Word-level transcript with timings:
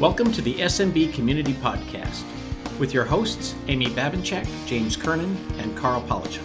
Welcome 0.00 0.32
to 0.32 0.40
the 0.40 0.54
SMB 0.54 1.12
Community 1.12 1.52
Podcast 1.52 2.24
with 2.78 2.94
your 2.94 3.04
hosts, 3.04 3.54
Amy 3.68 3.88
Babinchak, 3.88 4.48
James 4.66 4.96
Kernan, 4.96 5.36
and 5.58 5.76
Karl 5.76 6.00
Palachuk. 6.00 6.40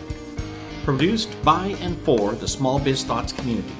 Produced 0.83 1.41
by 1.41 1.67
and 1.79 1.97
for 1.99 2.33
the 2.33 2.49
Small 2.49 2.79
Biz 2.79 3.05
Thoughts 3.05 3.31
community. 3.31 3.71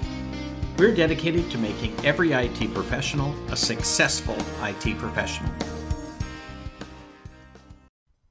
We're 0.78 0.96
dedicated 0.96 1.52
to 1.52 1.58
making 1.58 1.94
every 2.06 2.32
IT 2.32 2.74
professional 2.74 3.36
a 3.52 3.58
successful 3.58 4.38
IT 4.62 4.98
professional. 4.98 5.52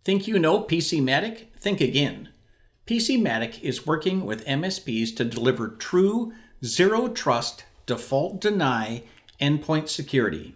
Think 0.02 0.26
you 0.26 0.38
know 0.38 0.62
PCmatic? 0.62 1.48
Think 1.58 1.82
again. 1.82 2.30
PCmatic 2.86 3.60
is 3.60 3.86
working 3.86 4.24
with 4.24 4.46
MSPs 4.46 5.14
to 5.16 5.26
deliver 5.26 5.68
true 5.68 6.32
zero 6.64 7.08
trust 7.08 7.66
default 7.84 8.40
deny 8.40 9.02
endpoint 9.38 9.90
security 9.90 10.54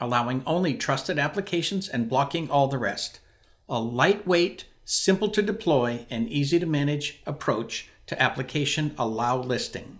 allowing 0.00 0.42
only 0.46 0.74
trusted 0.74 1.18
applications 1.18 1.88
and 1.88 2.08
blocking 2.08 2.50
all 2.50 2.68
the 2.68 2.78
rest. 2.78 3.20
A 3.68 3.80
lightweight, 3.80 4.64
simple 4.84 5.28
to 5.30 5.42
deploy, 5.42 6.06
and 6.10 6.28
easy 6.28 6.58
to 6.58 6.66
manage 6.66 7.22
approach 7.26 7.88
to 8.06 8.22
application 8.22 8.94
allow 8.98 9.38
listing. 9.38 9.98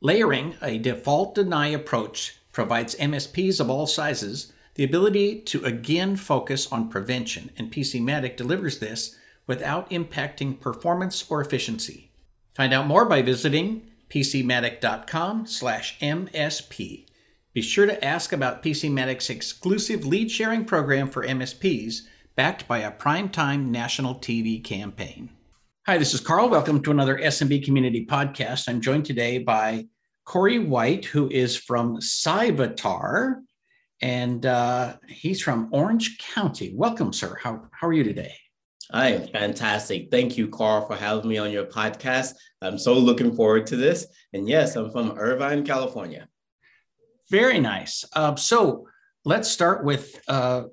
Layering 0.00 0.56
a 0.60 0.78
default 0.78 1.34
deny 1.34 1.68
approach 1.68 2.38
provides 2.52 2.96
MSPs 2.96 3.60
of 3.60 3.70
all 3.70 3.86
sizes 3.86 4.52
the 4.74 4.84
ability 4.84 5.40
to 5.40 5.64
again 5.64 6.16
focus 6.16 6.70
on 6.72 6.88
prevention, 6.88 7.50
and 7.56 7.72
PCmatic 7.72 8.36
delivers 8.36 8.80
this 8.80 9.16
without 9.46 9.88
impacting 9.90 10.58
performance 10.58 11.24
or 11.30 11.40
efficiency. 11.40 12.10
Find 12.54 12.72
out 12.72 12.86
more 12.86 13.04
by 13.04 13.22
visiting 13.22 13.86
pcmatic.com/msp. 14.10 17.06
Be 17.54 17.62
sure 17.62 17.86
to 17.86 18.04
ask 18.04 18.32
about 18.32 18.64
PCmatic's 18.64 19.30
exclusive 19.30 20.04
lead 20.04 20.28
sharing 20.28 20.64
program 20.64 21.08
for 21.08 21.24
MSPs, 21.24 22.00
backed 22.34 22.66
by 22.66 22.78
a 22.78 22.90
primetime 22.90 23.66
national 23.66 24.16
TV 24.16 24.62
campaign. 24.62 25.30
Hi, 25.86 25.96
this 25.96 26.14
is 26.14 26.20
Karl. 26.20 26.48
Welcome 26.48 26.82
to 26.82 26.90
another 26.90 27.16
SMB 27.16 27.64
Community 27.64 28.06
Podcast. 28.06 28.68
I'm 28.68 28.80
joined 28.80 29.04
today 29.04 29.38
by 29.38 29.86
Corey 30.24 30.58
White, 30.58 31.04
who 31.04 31.30
is 31.30 31.56
from 31.56 31.98
Cyvatar, 31.98 33.36
and 34.02 34.44
uh, 34.44 34.96
he's 35.06 35.40
from 35.40 35.68
Orange 35.70 36.18
County. 36.18 36.74
Welcome, 36.74 37.12
sir. 37.12 37.38
How, 37.40 37.68
how 37.70 37.86
are 37.86 37.92
you 37.92 38.02
today? 38.02 38.34
I 38.90 39.10
am 39.10 39.28
fantastic. 39.28 40.10
Thank 40.10 40.36
you, 40.36 40.48
Karl, 40.48 40.88
for 40.88 40.96
having 40.96 41.28
me 41.28 41.38
on 41.38 41.52
your 41.52 41.66
podcast. 41.66 42.34
I'm 42.60 42.80
so 42.80 42.94
looking 42.94 43.32
forward 43.32 43.68
to 43.68 43.76
this. 43.76 44.08
And 44.32 44.48
yes, 44.48 44.74
I'm 44.74 44.90
from 44.90 45.16
Irvine, 45.16 45.64
California. 45.64 46.26
Very 47.30 47.60
nice. 47.60 48.04
Uh, 48.12 48.36
so 48.36 48.86
let's 49.24 49.48
start 49.48 49.84
with 49.84 50.20
uh. 50.28 50.64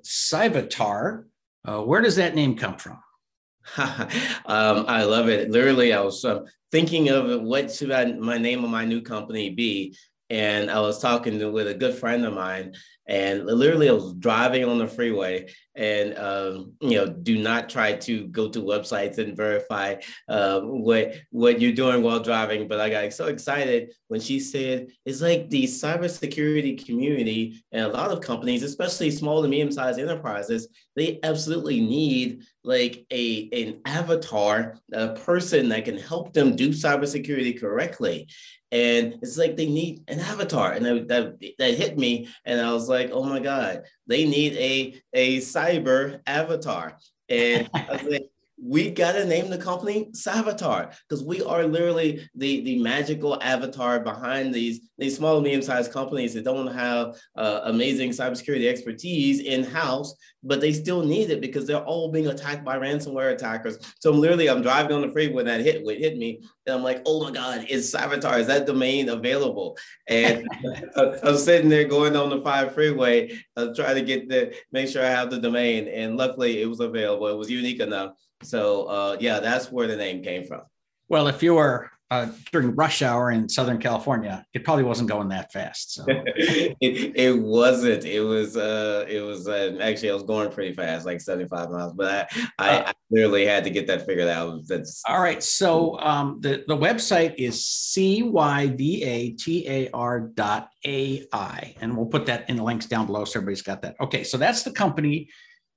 Uh, 1.64 1.80
where 1.82 2.00
does 2.00 2.16
that 2.16 2.34
name 2.34 2.56
come 2.56 2.76
from? 2.76 2.98
um, 3.76 4.84
I 4.88 5.04
love 5.04 5.28
it. 5.28 5.50
Literally, 5.50 5.92
I 5.92 6.00
was 6.00 6.24
um, 6.24 6.44
thinking 6.72 7.08
of 7.08 7.42
what 7.42 7.70
should 7.70 7.92
I, 7.92 8.12
my 8.12 8.38
name 8.38 8.64
of 8.64 8.70
my 8.70 8.84
new 8.84 9.00
company 9.00 9.50
be, 9.50 9.96
and 10.32 10.70
I 10.70 10.80
was 10.80 10.98
talking 10.98 11.38
to, 11.38 11.50
with 11.52 11.68
a 11.68 11.74
good 11.74 11.94
friend 11.94 12.24
of 12.24 12.32
mine, 12.32 12.74
and 13.06 13.44
literally 13.44 13.90
I 13.90 13.92
was 13.92 14.14
driving 14.14 14.64
on 14.64 14.78
the 14.78 14.88
freeway, 14.88 15.52
and 15.74 16.16
um, 16.16 16.72
you 16.80 16.96
know, 16.96 17.06
do 17.06 17.36
not 17.36 17.68
try 17.68 17.96
to 17.96 18.28
go 18.28 18.48
to 18.48 18.62
websites 18.62 19.18
and 19.18 19.36
verify 19.36 19.96
uh, 20.28 20.60
what 20.60 21.16
what 21.30 21.60
you're 21.60 21.72
doing 21.72 22.02
while 22.02 22.20
driving. 22.20 22.66
But 22.66 22.80
I 22.80 22.88
got 22.88 23.12
so 23.12 23.26
excited 23.26 23.92
when 24.08 24.20
she 24.20 24.40
said 24.40 24.86
it's 25.04 25.20
like 25.20 25.50
the 25.50 25.64
cybersecurity 25.64 26.82
community 26.86 27.62
and 27.70 27.84
a 27.84 27.88
lot 27.88 28.10
of 28.10 28.22
companies, 28.22 28.62
especially 28.62 29.10
small 29.10 29.42
to 29.42 29.48
medium-sized 29.48 30.00
enterprises, 30.00 30.68
they 30.96 31.20
absolutely 31.22 31.80
need 31.80 32.44
like 32.64 33.04
a 33.10 33.50
an 33.52 33.82
avatar, 33.84 34.78
a 34.94 35.08
person 35.08 35.68
that 35.68 35.84
can 35.84 35.98
help 35.98 36.32
them 36.32 36.56
do 36.56 36.70
cybersecurity 36.70 37.60
correctly 37.60 38.28
and 38.72 39.14
it's 39.22 39.36
like 39.38 39.56
they 39.56 39.68
need 39.68 40.02
an 40.08 40.18
avatar 40.18 40.72
and 40.72 40.84
that, 40.84 41.06
that, 41.08 41.54
that 41.58 41.74
hit 41.74 41.96
me 41.96 42.26
and 42.44 42.60
i 42.60 42.72
was 42.72 42.88
like 42.88 43.10
oh 43.12 43.22
my 43.22 43.38
god 43.38 43.82
they 44.06 44.24
need 44.26 44.54
a 44.54 45.00
a 45.12 45.38
cyber 45.38 46.20
avatar. 46.26 46.98
And 47.28 47.68
I 47.74 47.86
was 47.90 48.02
like, 48.02 48.26
we 48.64 48.90
got 48.90 49.12
to 49.12 49.24
name 49.24 49.50
the 49.50 49.58
company 49.58 50.08
Cyvatar 50.12 50.94
because 51.08 51.24
we 51.24 51.42
are 51.42 51.64
literally 51.64 52.28
the, 52.36 52.60
the 52.60 52.78
magical 52.78 53.42
avatar 53.42 53.98
behind 53.98 54.54
these, 54.54 54.88
these 54.98 55.16
small 55.16 55.36
and 55.36 55.44
medium-sized 55.44 55.92
companies 55.92 56.32
that 56.34 56.44
don't 56.44 56.68
have 56.68 57.16
uh, 57.36 57.62
amazing 57.64 58.10
cybersecurity 58.10 58.68
expertise 58.68 59.40
in-house, 59.40 60.14
but 60.44 60.60
they 60.60 60.72
still 60.72 61.04
need 61.04 61.30
it 61.30 61.40
because 61.40 61.66
they're 61.66 61.84
all 61.84 62.12
being 62.12 62.28
attacked 62.28 62.64
by 62.64 62.78
ransomware 62.78 63.32
attackers. 63.32 63.78
So 63.98 64.12
I'm 64.12 64.20
literally, 64.20 64.48
I'm 64.48 64.62
driving 64.62 64.92
on 64.92 65.02
the 65.02 65.10
freeway 65.10 65.32
when 65.34 65.46
that 65.46 65.60
hit, 65.60 65.84
hit 65.98 66.16
me, 66.16 66.40
and 66.66 66.76
I'm 66.76 66.84
like, 66.84 67.02
oh 67.04 67.24
my 67.24 67.32
God, 67.32 67.66
is 67.68 67.92
Cyvatar, 67.92 68.38
is 68.38 68.46
that 68.46 68.66
domain 68.66 69.08
available? 69.08 69.76
And 70.08 70.46
I'm 70.96 71.36
sitting 71.36 71.68
there 71.68 71.84
going 71.84 72.14
on 72.14 72.30
the 72.30 72.40
five 72.42 72.74
freeway, 72.74 73.42
uh, 73.56 73.74
trying 73.74 73.96
to 73.96 74.02
get 74.02 74.28
the, 74.28 74.54
make 74.70 74.88
sure 74.88 75.04
I 75.04 75.10
have 75.10 75.30
the 75.30 75.40
domain. 75.40 75.88
And 75.88 76.16
luckily 76.16 76.62
it 76.62 76.66
was 76.66 76.78
available. 76.78 77.26
It 77.26 77.36
was 77.36 77.50
unique 77.50 77.80
enough 77.80 78.12
so 78.42 78.84
uh, 78.86 79.16
yeah, 79.20 79.40
that's 79.40 79.70
where 79.70 79.86
the 79.86 79.96
name 79.96 80.22
came 80.22 80.44
from. 80.44 80.62
Well, 81.08 81.28
if 81.28 81.42
you 81.42 81.54
were 81.54 81.90
uh, 82.12 82.28
during 82.52 82.74
rush 82.74 83.00
hour 83.00 83.30
in 83.30 83.48
Southern 83.48 83.78
California, 83.78 84.44
it 84.52 84.64
probably 84.64 84.84
wasn't 84.84 85.08
going 85.08 85.30
that 85.30 85.50
fast. 85.50 85.94
So 85.94 86.04
it, 86.08 86.76
it 86.80 87.32
wasn't. 87.42 88.04
It 88.04 88.20
was. 88.20 88.54
Uh, 88.54 89.06
it 89.08 89.20
was 89.20 89.48
uh, 89.48 89.78
actually 89.80 90.10
I 90.10 90.14
was 90.14 90.22
going 90.22 90.50
pretty 90.52 90.74
fast, 90.74 91.06
like 91.06 91.22
seventy 91.22 91.48
five 91.48 91.70
miles. 91.70 91.94
But 91.94 92.30
I, 92.32 92.48
I, 92.58 92.76
uh, 92.76 92.82
I, 92.88 92.92
literally 93.10 93.46
had 93.46 93.64
to 93.64 93.70
get 93.70 93.86
that 93.86 94.04
figured 94.04 94.28
out. 94.28 94.60
That's 94.66 95.02
all 95.08 95.22
right. 95.22 95.42
So 95.42 95.98
um, 96.00 96.38
the 96.40 96.64
the 96.68 96.76
website 96.76 97.34
is 97.38 97.64
c 97.64 98.22
y 98.22 98.66
v 98.66 99.02
a 99.02 99.30
t 99.30 99.66
a 99.66 99.88
r 99.94 100.20
dot 100.20 100.68
a 100.84 101.24
i, 101.32 101.74
and 101.80 101.96
we'll 101.96 102.06
put 102.06 102.26
that 102.26 102.48
in 102.50 102.56
the 102.56 102.62
links 102.62 102.84
down 102.84 103.06
below 103.06 103.24
so 103.24 103.38
everybody's 103.38 103.62
got 103.62 103.80
that. 103.82 103.96
Okay, 104.02 104.22
so 104.22 104.36
that's 104.36 104.64
the 104.64 104.72
company. 104.72 105.30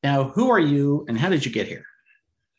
Now, 0.04 0.26
who 0.26 0.52
are 0.52 0.60
you, 0.60 1.06
and 1.08 1.18
how 1.18 1.30
did 1.30 1.46
you 1.46 1.52
get 1.52 1.66
here? 1.66 1.86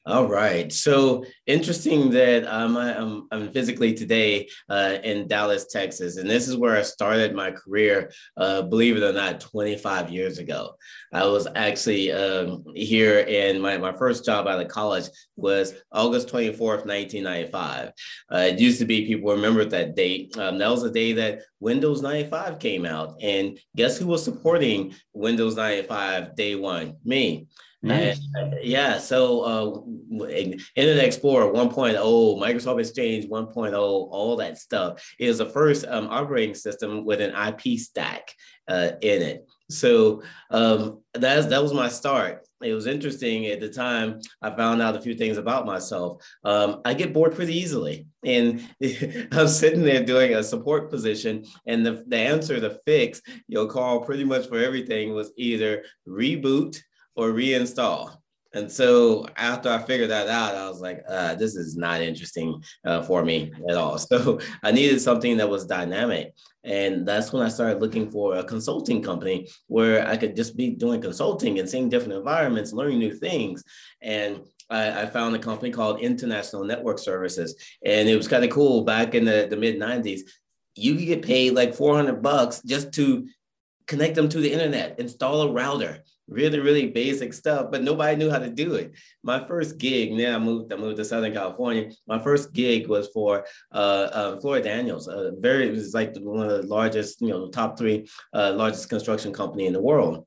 All 0.07 0.29
right. 0.29 0.73
So 0.73 1.25
interesting 1.47 2.11
that 2.11 2.45
um, 2.47 2.77
I, 2.77 2.93
am 2.93 3.27
I'm, 3.33 3.43
I'm 3.43 3.51
physically 3.51 3.93
today 3.93 4.49
uh, 4.71 4.99
in 5.03 5.27
Dallas, 5.27 5.67
Texas. 5.67 6.17
And 6.17 6.31
this 6.31 6.47
is 6.47 6.57
where 6.57 6.77
I 6.77 6.83
started 6.83 7.35
my 7.35 7.51
career, 7.51 8.13
uh, 8.37 8.63
believe 8.63 8.97
it 8.97 9.03
or 9.03 9.13
not, 9.13 9.41
25 9.41 10.11
years 10.11 10.39
ago. 10.39 10.77
I 11.13 11.27
was 11.27 11.49
actually 11.57 12.13
um, 12.13 12.63
here 12.77 13.27
and 13.29 13.61
my, 13.61 13.79
my 13.79 13.97
first 13.97 14.25
job 14.25 14.47
out 14.47 14.61
of 14.61 14.69
college 14.69 15.07
was 15.35 15.75
August 15.91 16.29
24th, 16.29 16.87
1995. 16.87 17.91
Uh, 18.33 18.37
it 18.37 18.61
used 18.61 18.79
to 18.79 18.85
be, 18.85 19.09
people 19.09 19.33
remember 19.33 19.65
that 19.65 19.97
date. 19.97 20.39
Um, 20.39 20.59
that 20.59 20.71
was 20.71 20.85
the 20.85 20.91
day 20.91 21.15
that 21.15 21.41
Windows 21.59 22.01
95 22.01 22.61
came 22.61 22.87
out. 22.87 23.17
And 23.21 23.59
guess 23.75 23.99
who 23.99 24.07
was 24.07 24.23
supporting 24.23 24.95
Windows 25.15 25.57
95 25.57 26.37
day 26.37 26.55
one? 26.55 26.99
Me. 27.05 27.49
Nice. 27.87 28.27
And, 28.35 28.55
yeah, 28.63 28.99
so 28.99 29.41
uh, 29.43 30.27
Internet 30.27 31.05
Explorer 31.05 31.53
1.0, 31.53 31.95
Microsoft 32.41 32.81
Exchange 32.81 33.27
1.0, 33.27 33.75
all 33.75 34.37
that 34.37 34.59
stuff 34.59 35.03
is 35.19 35.39
the 35.39 35.47
first 35.47 35.87
um, 35.89 36.09
operating 36.09 36.55
system 36.55 37.05
with 37.05 37.21
an 37.21 37.35
IP 37.35 37.79
stack 37.79 38.33
uh, 38.69 38.93
in 39.01 39.23
it. 39.23 39.47
So 39.71 40.23
um, 40.51 41.03
that 41.15 41.63
was 41.63 41.73
my 41.73 41.89
start. 41.89 42.47
It 42.63 42.73
was 42.73 42.87
interesting 42.87 43.47
at 43.47 43.61
the 43.61 43.69
time. 43.69 44.21
I 44.41 44.51
found 44.51 44.81
out 44.81 44.97
a 44.97 45.01
few 45.01 45.15
things 45.15 45.37
about 45.37 45.67
myself. 45.67 46.23
Um, 46.43 46.81
I 46.85 46.95
get 46.95 47.13
bored 47.13 47.35
pretty 47.35 47.55
easily, 47.55 48.07
and 48.25 48.67
I'm 49.33 49.49
sitting 49.49 49.83
there 49.83 50.03
doing 50.03 50.35
a 50.35 50.43
support 50.43 50.91
position, 50.91 51.45
and 51.67 51.85
the, 51.85 52.05
the 52.07 52.17
answer 52.17 52.59
to 52.59 52.81
fix 52.87 53.21
your 53.47 53.67
call 53.67 54.01
pretty 54.01 54.25
much 54.25 54.49
for 54.49 54.59
everything 54.59 55.13
was 55.13 55.33
either 55.37 55.85
reboot 56.09 56.81
or 57.17 57.31
reinstall. 57.31 58.17
And 58.57 58.73
so 58.73 59.27
after 59.37 59.69
I 59.69 59.83
figured 59.83 60.11
that 60.11 60.29
out, 60.29 60.55
I 60.55 60.69
was 60.69 60.81
like, 60.81 61.03
uh, 61.07 61.35
this 61.35 61.57
is 61.57 61.77
not 61.77 62.01
interesting 62.01 62.63
uh, 62.87 63.03
for 63.03 63.23
me 63.25 63.53
at 63.69 63.77
all. 63.77 63.99
So 64.07 64.41
I 64.63 64.73
needed 64.73 65.01
something 65.01 65.37
that 65.37 65.49
was 65.49 65.67
dynamic. 65.67 66.33
And 66.65 67.07
that's 67.07 67.33
when 67.33 67.43
I 67.43 67.49
started 67.49 67.81
looking 67.81 68.11
for 68.11 68.37
a 68.37 68.45
consulting 68.45 69.03
company 69.03 69.49
where 69.67 70.07
I 70.07 70.17
could 70.17 70.35
just 70.35 70.57
be 70.57 70.71
doing 70.71 71.01
consulting 71.01 71.59
and 71.59 71.69
seeing 71.69 71.89
different 71.89 72.15
environments, 72.15 72.73
learning 72.73 72.99
new 72.99 73.15
things. 73.15 73.63
And 74.01 74.41
I, 74.71 75.03
I 75.03 75.07
found 75.07 75.37
a 75.37 75.39
company 75.39 75.71
called 75.71 76.01
International 76.01 76.65
Network 76.65 76.99
Services. 76.99 77.57
And 77.85 78.09
it 78.09 78.17
was 78.17 78.27
kind 78.27 78.45
of 78.45 78.51
cool 78.51 78.85
back 78.85 79.15
in 79.15 79.25
the, 79.25 79.47
the 79.51 79.57
mid 79.57 79.79
90s. 79.79 80.21
You 80.77 80.95
could 80.95 81.07
get 81.07 81.23
paid 81.23 81.53
like 81.53 81.75
400 81.75 82.23
bucks 82.23 82.63
just 82.63 82.93
to 82.95 83.29
connect 83.87 84.15
them 84.15 84.29
to 84.31 84.41
the 84.41 84.53
internet, 84.53 84.99
install 84.99 85.43
a 85.43 85.53
router 85.53 86.03
really, 86.29 86.59
really 86.59 86.89
basic 86.89 87.33
stuff, 87.33 87.71
but 87.71 87.83
nobody 87.83 88.17
knew 88.17 88.31
how 88.31 88.39
to 88.39 88.51
do 88.51 88.75
it. 88.75 88.93
My 89.23 89.47
first 89.47 89.79
gig, 89.79 90.13
now 90.13 90.37
I 90.37 90.39
moved, 90.39 90.73
I 90.73 90.77
moved 90.77 90.97
to 90.97 91.05
Southern 91.05 91.33
California. 91.33 91.91
My 92.07 92.19
first 92.19 92.53
gig 92.53 92.89
was 92.89 93.09
for 93.09 93.47
uh, 93.73 94.09
uh, 94.13 94.41
Fluor 94.41 94.63
Daniels, 94.63 95.09
very, 95.39 95.69
it 95.69 95.73
was 95.73 95.95
like 95.95 96.17
one 96.17 96.45
of 96.45 96.51
the 96.51 96.67
largest, 96.67 97.21
you 97.21 97.29
know, 97.29 97.49
top 97.49 97.79
three 97.79 98.09
uh, 98.35 98.53
largest 98.53 98.89
construction 98.89 99.33
company 99.33 99.67
in 99.67 99.73
the 99.73 99.83
world. 99.83 100.27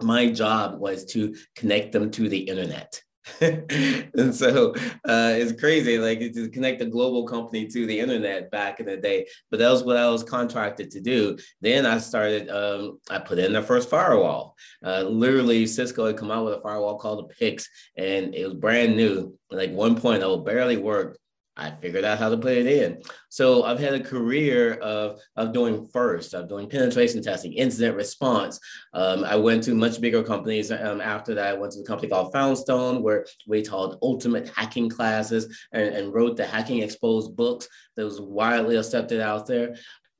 My 0.00 0.30
job 0.30 0.78
was 0.78 1.04
to 1.06 1.34
connect 1.56 1.92
them 1.92 2.10
to 2.12 2.28
the 2.28 2.38
internet. 2.38 3.02
and 3.40 4.34
so 4.34 4.74
uh, 5.04 5.32
it's 5.34 5.58
crazy, 5.58 5.98
like 5.98 6.20
to 6.20 6.48
connect 6.50 6.82
a 6.82 6.86
global 6.86 7.26
company 7.26 7.66
to 7.66 7.86
the 7.86 7.98
internet 7.98 8.50
back 8.50 8.80
in 8.80 8.86
the 8.86 8.96
day. 8.96 9.26
But 9.50 9.60
that 9.60 9.70
was 9.70 9.84
what 9.84 9.96
I 9.96 10.08
was 10.08 10.22
contracted 10.22 10.90
to 10.92 11.00
do. 11.00 11.38
Then 11.60 11.86
I 11.86 11.98
started, 11.98 12.48
um, 12.48 12.98
I 13.10 13.18
put 13.18 13.38
in 13.38 13.52
the 13.52 13.62
first 13.62 13.88
firewall. 13.88 14.56
Uh, 14.84 15.02
literally, 15.02 15.66
Cisco 15.66 16.06
had 16.06 16.16
come 16.16 16.30
out 16.30 16.44
with 16.44 16.54
a 16.54 16.60
firewall 16.60 16.98
called 16.98 17.28
the 17.28 17.34
PIX, 17.34 17.68
and 17.96 18.34
it 18.34 18.44
was 18.44 18.54
brand 18.54 18.96
new. 18.96 19.34
Like 19.50 19.70
1.0 19.70 20.00
point 20.00 20.20
that 20.20 20.28
would 20.28 20.44
barely 20.44 20.76
worked. 20.76 21.18
I 21.58 21.72
figured 21.72 22.04
out 22.04 22.18
how 22.18 22.28
to 22.28 22.36
put 22.36 22.56
it 22.56 22.66
in. 22.66 23.02
So 23.28 23.64
I've 23.64 23.80
had 23.80 23.94
a 23.94 24.00
career 24.00 24.74
of, 24.74 25.20
of 25.36 25.52
doing 25.52 25.88
first, 25.88 26.32
of 26.32 26.48
doing 26.48 26.68
penetration 26.68 27.22
testing, 27.22 27.52
incident 27.52 27.96
response. 27.96 28.60
Um, 28.94 29.24
I 29.24 29.36
went 29.36 29.64
to 29.64 29.74
much 29.74 30.00
bigger 30.00 30.22
companies. 30.22 30.70
Um, 30.70 31.00
after 31.00 31.34
that, 31.34 31.54
I 31.54 31.58
went 31.58 31.72
to 31.72 31.80
a 31.80 31.84
company 31.84 32.08
called 32.08 32.32
Foundstone, 32.32 33.02
where 33.02 33.26
we 33.46 33.62
taught 33.62 33.98
ultimate 34.02 34.48
hacking 34.50 34.88
classes 34.88 35.66
and, 35.72 35.88
and 35.94 36.14
wrote 36.14 36.36
the 36.36 36.46
Hacking 36.46 36.82
Exposed 36.82 37.36
books 37.36 37.68
that 37.96 38.04
was 38.04 38.20
widely 38.20 38.76
accepted 38.76 39.20
out 39.20 39.46
there. 39.46 39.74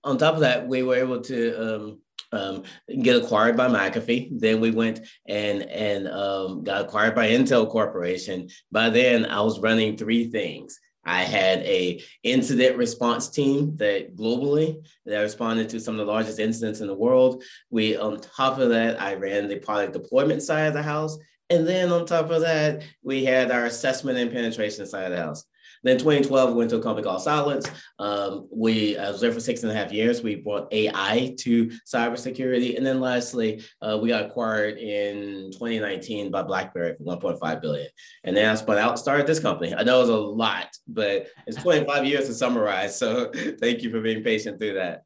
On 0.05 0.19
top 0.19 0.35
of 0.35 0.41
that, 0.41 0.67
we 0.67 0.83
were 0.83 0.97
able 0.97 1.21
to 1.23 1.77
um, 1.77 1.99
um, 2.33 2.63
get 3.03 3.23
acquired 3.23 3.57
by 3.57 3.69
McAfee. 3.69 4.39
Then 4.39 4.61
we 4.61 4.71
went 4.71 5.01
and 5.27 5.63
and 5.63 6.09
um, 6.09 6.63
got 6.63 6.85
acquired 6.85 7.15
by 7.15 7.29
Intel 7.29 7.69
Corporation. 7.69 8.49
By 8.71 8.91
then, 8.91 9.27
I 9.27 9.41
was 9.41 9.61
running 9.61 9.97
three 9.97 10.31
things. 10.31 10.79
I 11.09 11.23
had 11.23 11.61
a 11.61 12.03
incident 12.23 12.77
response 12.77 13.31
team 13.31 13.75
that 13.77 14.15
globally 14.15 14.85
that 15.07 15.21
responded 15.21 15.71
to 15.71 15.81
some 15.81 15.99
of 15.99 16.07
the 16.07 16.13
largest 16.13 16.39
incidents 16.39 16.81
in 16.81 16.87
the 16.87 16.95
world. 16.95 17.43
We, 17.71 17.97
on 17.97 18.21
top 18.21 18.59
of 18.59 18.69
that, 18.69 19.01
I 19.01 19.15
ran 19.15 19.49
the 19.49 19.59
product 19.59 19.95
deployment 19.95 20.43
side 20.43 20.67
of 20.67 20.75
the 20.75 20.83
house. 20.83 21.17
And 21.49 21.67
then 21.67 21.91
on 21.93 22.05
top 22.05 22.31
of 22.31 22.43
that, 22.43 22.83
we 23.03 23.25
had 23.25 23.51
our 23.51 23.65
assessment 23.65 24.19
and 24.19 24.31
penetration 24.31 24.87
side 24.87 25.11
of 25.11 25.17
the 25.17 25.25
house. 25.25 25.45
Then 25.83 25.99
2012, 25.99 26.51
we 26.51 26.57
went 26.57 26.71
to 26.71 26.77
a 26.77 26.83
company 26.83 27.05
called 27.05 27.23
Cylance. 27.23 27.71
Um, 27.99 28.49
we 28.51 28.99
I 28.99 29.11
was 29.11 29.21
there 29.21 29.33
for 29.33 29.41
six 29.41 29.63
and 29.63 29.73
a 29.73 29.75
half 29.75 29.93
years. 29.93 30.23
We 30.23 30.37
brought 30.37 30.73
AI 30.73 31.35
to 31.39 31.67
cybersecurity. 31.87 32.77
And 32.77 32.85
then 32.85 33.01
lastly, 33.01 33.63
uh, 33.81 33.99
we 34.01 34.09
got 34.09 34.25
acquired 34.25 34.79
in 34.79 35.51
2019 35.53 36.31
by 36.31 36.43
BlackBerry 36.43 36.97
for 36.97 37.05
1.5 37.05 37.61
billion. 37.61 37.89
And 38.25 38.37
then 38.37 38.51
I 38.51 38.55
spun 38.55 38.79
out, 38.79 38.99
started 38.99 39.27
this 39.27 39.41
company. 39.41 39.75
I 39.75 39.83
know 39.83 39.99
it 39.99 40.01
was 40.01 40.09
a 40.11 40.17
lot, 40.17 40.69
but 40.87 41.29
it's 41.47 41.63
25 41.63 42.05
years 42.05 42.27
to 42.27 42.35
summarize. 42.35 42.99
So 42.99 43.31
thank 43.61 43.83
you 43.83 43.91
for 43.91 44.01
being 44.01 44.23
patient 44.23 44.59
through 44.59 44.75
that. 44.75 45.03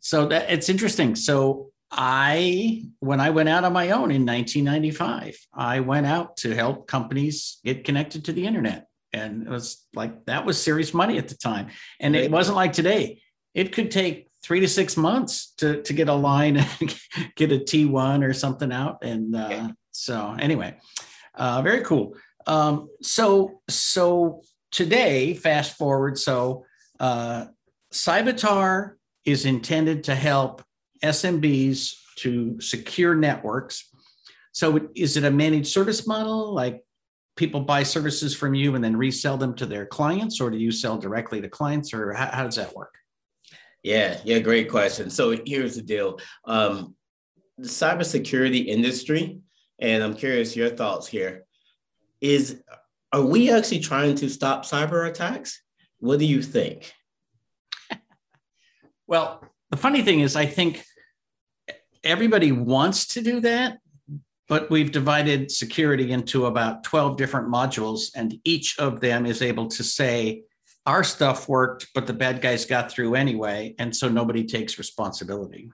So 0.00 0.26
that 0.26 0.50
it's 0.50 0.68
interesting. 0.68 1.14
So 1.14 1.70
I, 1.90 2.84
when 3.00 3.20
I 3.20 3.30
went 3.30 3.48
out 3.48 3.64
on 3.64 3.72
my 3.72 3.90
own 3.90 4.10
in 4.10 4.24
1995, 4.24 5.36
I 5.52 5.80
went 5.80 6.06
out 6.06 6.36
to 6.38 6.54
help 6.54 6.86
companies 6.86 7.58
get 7.64 7.84
connected 7.84 8.24
to 8.26 8.32
the 8.32 8.46
internet 8.46 8.86
and 9.12 9.46
it 9.46 9.50
was 9.50 9.86
like 9.94 10.26
that 10.26 10.46
was 10.46 10.62
serious 10.62 10.94
money 10.94 11.18
at 11.18 11.28
the 11.28 11.34
time. 11.36 11.68
And 11.98 12.14
it 12.14 12.30
wasn't 12.30 12.56
like 12.56 12.72
today. 12.72 13.22
It 13.54 13.72
could 13.72 13.90
take 13.90 14.28
three 14.42 14.60
to 14.60 14.68
six 14.68 14.96
months 14.96 15.52
to 15.58 15.82
to 15.82 15.92
get 15.92 16.08
a 16.08 16.14
line 16.14 16.56
and 16.56 17.00
get 17.36 17.52
a 17.52 17.58
t1 17.58 18.24
or 18.24 18.32
something 18.32 18.72
out. 18.72 18.98
And 19.02 19.34
uh, 19.34 19.68
so 19.90 20.36
anyway 20.38 20.76
uh, 21.34 21.62
very 21.62 21.82
cool. 21.82 22.14
Um, 22.46 22.88
so 23.02 23.60
so 23.68 24.42
today 24.70 25.34
fast 25.34 25.76
forward. 25.76 26.18
So 26.18 26.64
uh, 26.98 27.46
Cyvatar 27.92 28.94
is 29.24 29.44
intended 29.46 30.04
to 30.04 30.14
help 30.14 30.62
smbs 31.02 31.94
to 32.16 32.60
secure 32.60 33.14
networks. 33.14 33.88
So 34.52 34.88
is 34.94 35.16
it 35.16 35.24
a 35.24 35.30
managed 35.30 35.68
service 35.68 36.06
model? 36.06 36.54
Like 36.54 36.84
people 37.36 37.60
buy 37.60 37.82
services 37.82 38.34
from 38.34 38.54
you 38.54 38.74
and 38.74 38.84
then 38.84 38.96
resell 38.96 39.36
them 39.36 39.54
to 39.56 39.66
their 39.66 39.86
clients, 39.86 40.40
or 40.40 40.50
do 40.50 40.58
you 40.58 40.72
sell 40.72 40.98
directly 40.98 41.40
to 41.40 41.48
clients, 41.48 41.94
or 41.94 42.12
how, 42.12 42.26
how 42.26 42.44
does 42.44 42.56
that 42.56 42.74
work? 42.74 42.94
Yeah, 43.82 44.18
yeah, 44.24 44.38
great 44.40 44.70
question. 44.70 45.10
So 45.10 45.36
here's 45.46 45.76
the 45.76 45.82
deal: 45.82 46.18
um, 46.44 46.94
the 47.56 47.68
cybersecurity 47.68 48.66
industry, 48.66 49.40
and 49.78 50.02
I'm 50.02 50.14
curious 50.14 50.56
your 50.56 50.70
thoughts 50.70 51.06
here. 51.06 51.44
Is 52.20 52.62
are 53.12 53.22
we 53.22 53.50
actually 53.50 53.80
trying 53.80 54.14
to 54.16 54.28
stop 54.28 54.64
cyber 54.64 55.08
attacks? 55.08 55.62
What 55.98 56.18
do 56.18 56.26
you 56.26 56.42
think? 56.42 56.92
well, 59.06 59.44
the 59.70 59.76
funny 59.76 60.02
thing 60.02 60.20
is, 60.20 60.36
I 60.36 60.46
think 60.46 60.84
everybody 62.04 62.52
wants 62.52 63.06
to 63.08 63.22
do 63.22 63.40
that, 63.40 63.78
but 64.50 64.68
we've 64.68 64.90
divided 64.90 65.48
security 65.48 66.10
into 66.10 66.46
about 66.46 66.82
12 66.82 67.16
different 67.16 67.48
modules, 67.48 68.10
and 68.16 68.34
each 68.42 68.76
of 68.80 69.00
them 69.00 69.24
is 69.24 69.42
able 69.42 69.68
to 69.68 69.84
say, 69.84 70.42
our 70.86 71.04
stuff 71.04 71.48
worked, 71.48 71.86
but 71.94 72.08
the 72.08 72.12
bad 72.12 72.42
guys 72.42 72.64
got 72.64 72.90
through 72.90 73.14
anyway. 73.14 73.76
And 73.78 73.94
so 73.94 74.08
nobody 74.08 74.44
takes 74.44 74.76
responsibility. 74.76 75.70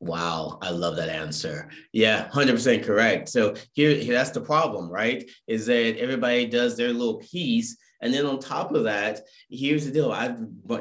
Wow, 0.00 0.58
I 0.62 0.70
love 0.70 0.96
that 0.96 1.10
answer. 1.10 1.68
Yeah, 1.92 2.28
100% 2.30 2.82
correct. 2.82 3.28
So 3.28 3.54
here, 3.74 3.94
here 3.94 4.14
that's 4.14 4.30
the 4.30 4.40
problem, 4.40 4.88
right? 4.88 5.30
Is 5.46 5.66
that 5.66 5.98
everybody 5.98 6.46
does 6.46 6.78
their 6.78 6.94
little 6.94 7.18
piece 7.18 7.76
and 8.02 8.12
then 8.12 8.26
on 8.26 8.40
top 8.40 8.74
of 8.74 8.82
that, 8.84 9.20
here's 9.48 9.86
the 9.86 9.92
deal. 9.92 10.10
I've 10.10 10.36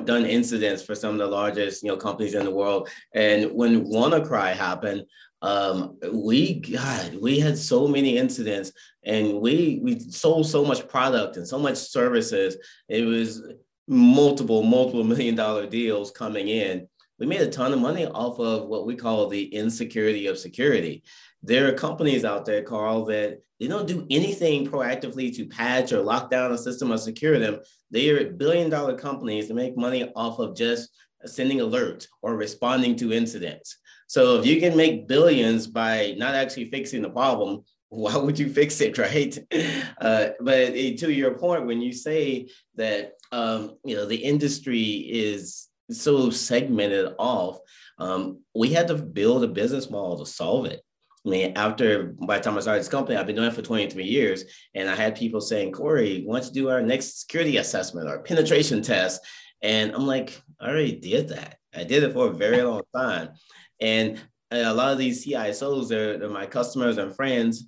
done 0.06 0.26
incidents 0.26 0.82
for 0.82 0.96
some 0.96 1.12
of 1.12 1.20
the 1.20 1.28
largest, 1.28 1.84
you 1.84 1.90
know, 1.90 1.96
companies 1.96 2.34
in 2.34 2.44
the 2.44 2.52
world. 2.52 2.90
And 3.14 3.52
when 3.52 3.86
WannaCry 3.86 4.54
happened, 4.54 5.04
um, 5.42 5.98
we 6.12 6.60
God, 6.60 7.16
we 7.16 7.40
had 7.40 7.58
so 7.58 7.88
many 7.88 8.18
incidents 8.18 8.72
and 9.04 9.40
we 9.40 9.80
we 9.84 10.00
sold 10.00 10.48
so 10.48 10.64
much 10.64 10.88
product 10.88 11.38
and 11.38 11.48
so 11.48 11.58
much 11.58 11.78
services. 11.78 12.58
It 12.88 13.06
was 13.06 13.42
multiple, 13.88 14.64
multiple 14.64 15.04
million 15.14 15.36
dollar 15.36 15.68
deals 15.68 16.12
coming 16.12 16.48
in. 16.48 16.88
We 17.20 17.28
made 17.28 17.42
a 17.42 17.50
ton 17.50 17.74
of 17.74 17.80
money 17.80 18.06
off 18.08 18.40
of 18.40 18.68
what 18.68 18.86
we 18.86 18.96
call 18.96 19.28
the 19.28 19.44
insecurity 19.54 20.28
of 20.28 20.40
security. 20.40 21.04
There 21.44 21.68
are 21.68 21.74
companies 21.74 22.26
out 22.26 22.46
there, 22.46 22.64
Karl, 22.64 23.06
that 23.06 23.42
they 23.60 23.68
don't 23.68 23.88
do 23.88 24.08
anything 24.10 24.68
proactively 24.68 25.36
to 25.36 25.46
patch 25.46 25.92
or 25.92 26.02
lock 26.02 26.32
down 26.32 26.52
a 26.52 26.58
system 26.58 26.92
or 26.92 26.98
secure 26.98 27.38
them. 27.38 27.60
They 27.92 28.10
are 28.10 28.32
billion 28.32 28.70
dollar 28.70 28.96
companies 28.96 29.48
that 29.48 29.54
make 29.54 29.78
money 29.78 30.12
off 30.16 30.40
of 30.40 30.56
just 30.56 30.90
sending 31.26 31.60
alerts 31.60 32.08
or 32.22 32.36
responding 32.36 32.96
to 32.98 33.14
incidents. 33.14 33.78
So 34.12 34.38
if 34.38 34.46
you 34.46 34.60
can 34.60 34.76
make 34.76 35.08
billions 35.08 35.68
by 35.68 36.16
not 36.18 36.36
actually 36.36 36.70
fixing 36.70 37.02
the 37.02 37.10
problem, 37.10 37.64
why 37.90 38.18
would 38.18 38.38
you 38.38 38.52
fix 38.52 38.82
it, 38.82 38.98
right? 39.08 39.38
Uh, 40.02 40.32
but 40.42 40.74
to 40.74 41.14
your 41.14 41.36
point, 41.36 41.66
when 41.66 41.82
you 41.82 41.94
say 41.94 42.50
that 42.76 43.14
um, 43.32 43.78
you 43.86 43.96
know 43.96 44.06
the 44.06 44.18
industry 44.18 44.84
is 45.10 45.70
so 45.92 46.30
segmented 46.30 47.16
off, 47.20 47.60
um, 48.00 48.42
we 48.54 48.74
had 48.74 48.90
to 48.90 48.96
build 48.96 49.46
a 49.46 49.48
business 49.48 49.90
model 49.90 50.20
to 50.20 50.26
solve 50.26 50.66
it. 50.66 50.82
I 51.26 51.30
mean, 51.30 51.54
after 51.56 52.14
by 52.28 52.38
the 52.38 52.44
time 52.44 52.58
I 52.58 52.60
started 52.60 52.82
this 52.82 52.90
company, 52.90 53.18
I've 53.18 53.28
been 53.28 53.38
doing 53.38 53.48
it 53.48 53.54
for 53.54 53.62
23 53.62 54.04
years, 54.04 54.44
and 54.76 54.90
I 54.90 54.96
had 54.96 55.16
people 55.16 55.40
saying, 55.40 55.72
"Corey, 55.72 56.24
why 56.26 56.42
don't 56.42 56.48
you 56.48 56.64
do 56.64 56.70
our 56.70 56.82
next 56.82 57.22
security 57.22 57.56
assessment 57.56 58.10
or 58.10 58.24
penetration 58.24 58.82
test?" 58.82 59.22
And 59.62 59.94
I'm 59.94 60.06
like, 60.06 60.42
"I 60.60 60.68
already 60.68 60.98
did 60.98 61.30
that. 61.30 61.60
I 61.74 61.86
did 61.86 62.04
it 62.04 62.12
for 62.12 62.28
a 62.28 62.34
very 62.34 62.62
long 62.62 62.82
time." 62.94 63.30
And 63.82 64.18
uh, 64.52 64.64
a 64.66 64.74
lot 64.74 64.92
of 64.92 64.98
these 64.98 65.26
CISOs, 65.26 65.90
they're, 65.90 66.18
they're 66.18 66.30
my 66.30 66.46
customers 66.46 66.98
and 66.98 67.16
friends. 67.16 67.68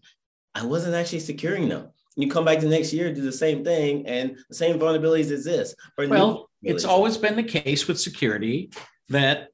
I 0.56 0.66
wasn't 0.66 0.96
actually 0.96 1.20
securing 1.20 1.68
them. 1.68 1.90
You 2.16 2.30
come 2.30 2.46
back 2.46 2.60
the 2.60 2.68
next 2.68 2.94
year, 2.94 3.12
do 3.12 3.22
the 3.22 3.32
same 3.32 3.64
thing, 3.64 4.06
and 4.06 4.38
the 4.48 4.56
same 4.56 4.78
vulnerabilities 4.80 5.32
exist. 5.32 5.76
Well, 5.98 6.50
it's 6.62 6.86
always 6.86 7.18
been 7.18 7.36
the 7.36 7.44
case 7.44 7.88
with 7.88 8.00
security 8.00 8.70
that 9.10 9.50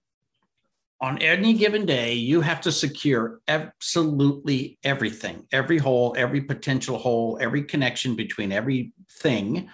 on 1.02 1.18
any 1.20 1.54
given 1.54 1.86
day, 1.86 2.14
you 2.14 2.42
have 2.42 2.60
to 2.62 2.72
secure 2.72 3.40
absolutely 3.48 4.78
everything, 4.84 5.48
every 5.52 5.78
hole, 5.78 6.14
every 6.18 6.42
potential 6.42 6.98
hole, 6.98 7.38
every 7.40 7.64
connection 7.64 8.16
between 8.16 8.52
everything. 8.52 9.70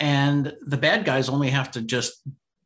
And 0.00 0.52
the 0.62 0.76
bad 0.76 1.04
guys 1.04 1.28
only 1.28 1.50
have 1.50 1.70
to 1.72 1.80
just 1.80 2.22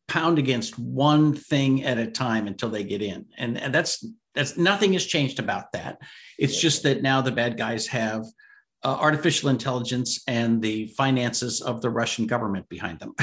pound 0.09 0.39
against 0.39 0.79
one 0.79 1.35
thing 1.35 1.85
at 1.85 1.99
a 1.99 2.11
time 2.11 2.47
until 2.47 2.71
they 2.71 2.83
get 2.83 3.03
in. 3.03 3.27
And, 3.37 3.59
and 3.59 3.75
that's 3.75 4.05
that's 4.35 4.57
nothing 4.57 4.93
has 4.93 5.05
changed 5.05 5.39
about 5.39 5.73
that. 5.73 5.99
It's 6.39 6.61
just 6.61 6.83
that 6.85 7.03
now 7.03 7.21
the 7.21 7.33
bad 7.33 7.57
guys 7.57 7.87
have 7.89 8.25
uh, 8.85 8.97
artificial 9.01 9.49
intelligence 9.49 10.23
and 10.29 10.63
the 10.63 10.87
finances 10.97 11.61
of 11.61 11.83
the 11.83 11.91
Russian 11.91 12.27
government 12.27 12.69
behind 12.69 13.01
them. 13.01 13.15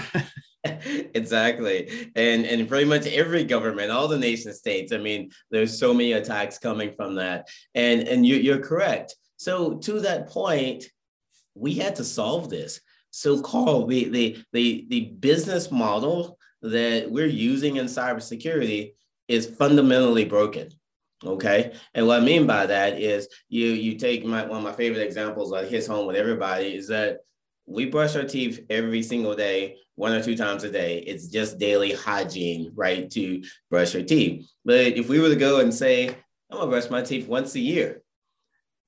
exactly. 0.64 2.12
And 2.16 2.46
and 2.46 2.68
pretty 2.68 2.86
much 2.86 3.08
every 3.08 3.46
government, 3.46 3.92
all 3.92 4.08
the 4.08 4.18
nation 4.18 4.54
states. 4.54 4.92
I 4.92 4.98
mean, 4.98 5.32
there's 5.52 5.78
so 5.78 5.94
many 5.94 6.14
attacks 6.14 6.58
coming 6.58 6.94
from 6.96 7.16
that. 7.16 7.48
And 7.74 8.08
and 8.08 8.26
you, 8.26 8.36
you're 8.36 8.60
correct. 8.60 9.16
So 9.38 9.76
to 9.80 10.02
that 10.02 10.28
point, 10.28 10.86
we 11.56 11.76
had 11.76 11.96
to 11.98 12.04
solve 12.04 12.50
this. 12.50 12.82
So 13.12 13.42
Karl, 13.42 13.86
the 13.88 14.10
the 14.10 14.38
the, 14.52 14.86
the 14.90 15.02
business 15.20 15.72
model 15.72 16.38
that 16.72 17.10
we're 17.10 17.26
using 17.26 17.78
in 17.78 17.86
cybersecurity 17.86 18.94
is 19.28 19.46
fundamentally 19.46 20.26
broken. 20.26 20.70
Okay. 21.24 21.74
And 21.94 22.08
what 22.08 22.22
I 22.22 22.26
mean 22.26 22.46
by 22.46 22.66
that 22.66 23.00
is 23.00 23.28
you 23.50 23.68
you 23.68 23.98
take 23.98 24.26
my 24.26 24.46
one 24.46 24.58
of 24.58 24.64
my 24.64 24.74
favorite 24.74 25.04
examples 25.04 25.52
that 25.52 25.70
hits 25.70 25.88
home 25.88 26.08
with 26.08 26.16
everybody 26.16 26.76
is 26.76 26.88
that 26.90 27.20
we 27.66 27.86
brush 27.86 28.16
our 28.16 28.24
teeth 28.24 28.64
every 28.70 29.02
single 29.02 29.36
day, 29.36 29.78
one 29.96 30.12
or 30.12 30.22
two 30.22 30.38
times 30.38 30.64
a 30.64 30.70
day. 30.70 31.00
It's 31.00 31.28
just 31.28 31.58
daily 31.58 31.94
hygiene, 31.94 32.72
right? 32.76 33.10
To 33.12 33.44
brush 33.72 33.94
your 33.94 34.04
teeth. 34.04 34.48
But 34.64 34.98
if 34.98 35.10
we 35.10 35.20
were 35.20 35.30
to 35.30 35.36
go 35.36 35.62
and 35.62 35.74
say, 35.74 36.10
I'm 36.10 36.58
gonna 36.58 36.70
brush 36.70 36.90
my 36.90 37.02
teeth 37.02 37.28
once 37.28 37.56
a 37.56 37.60
year, 37.60 38.04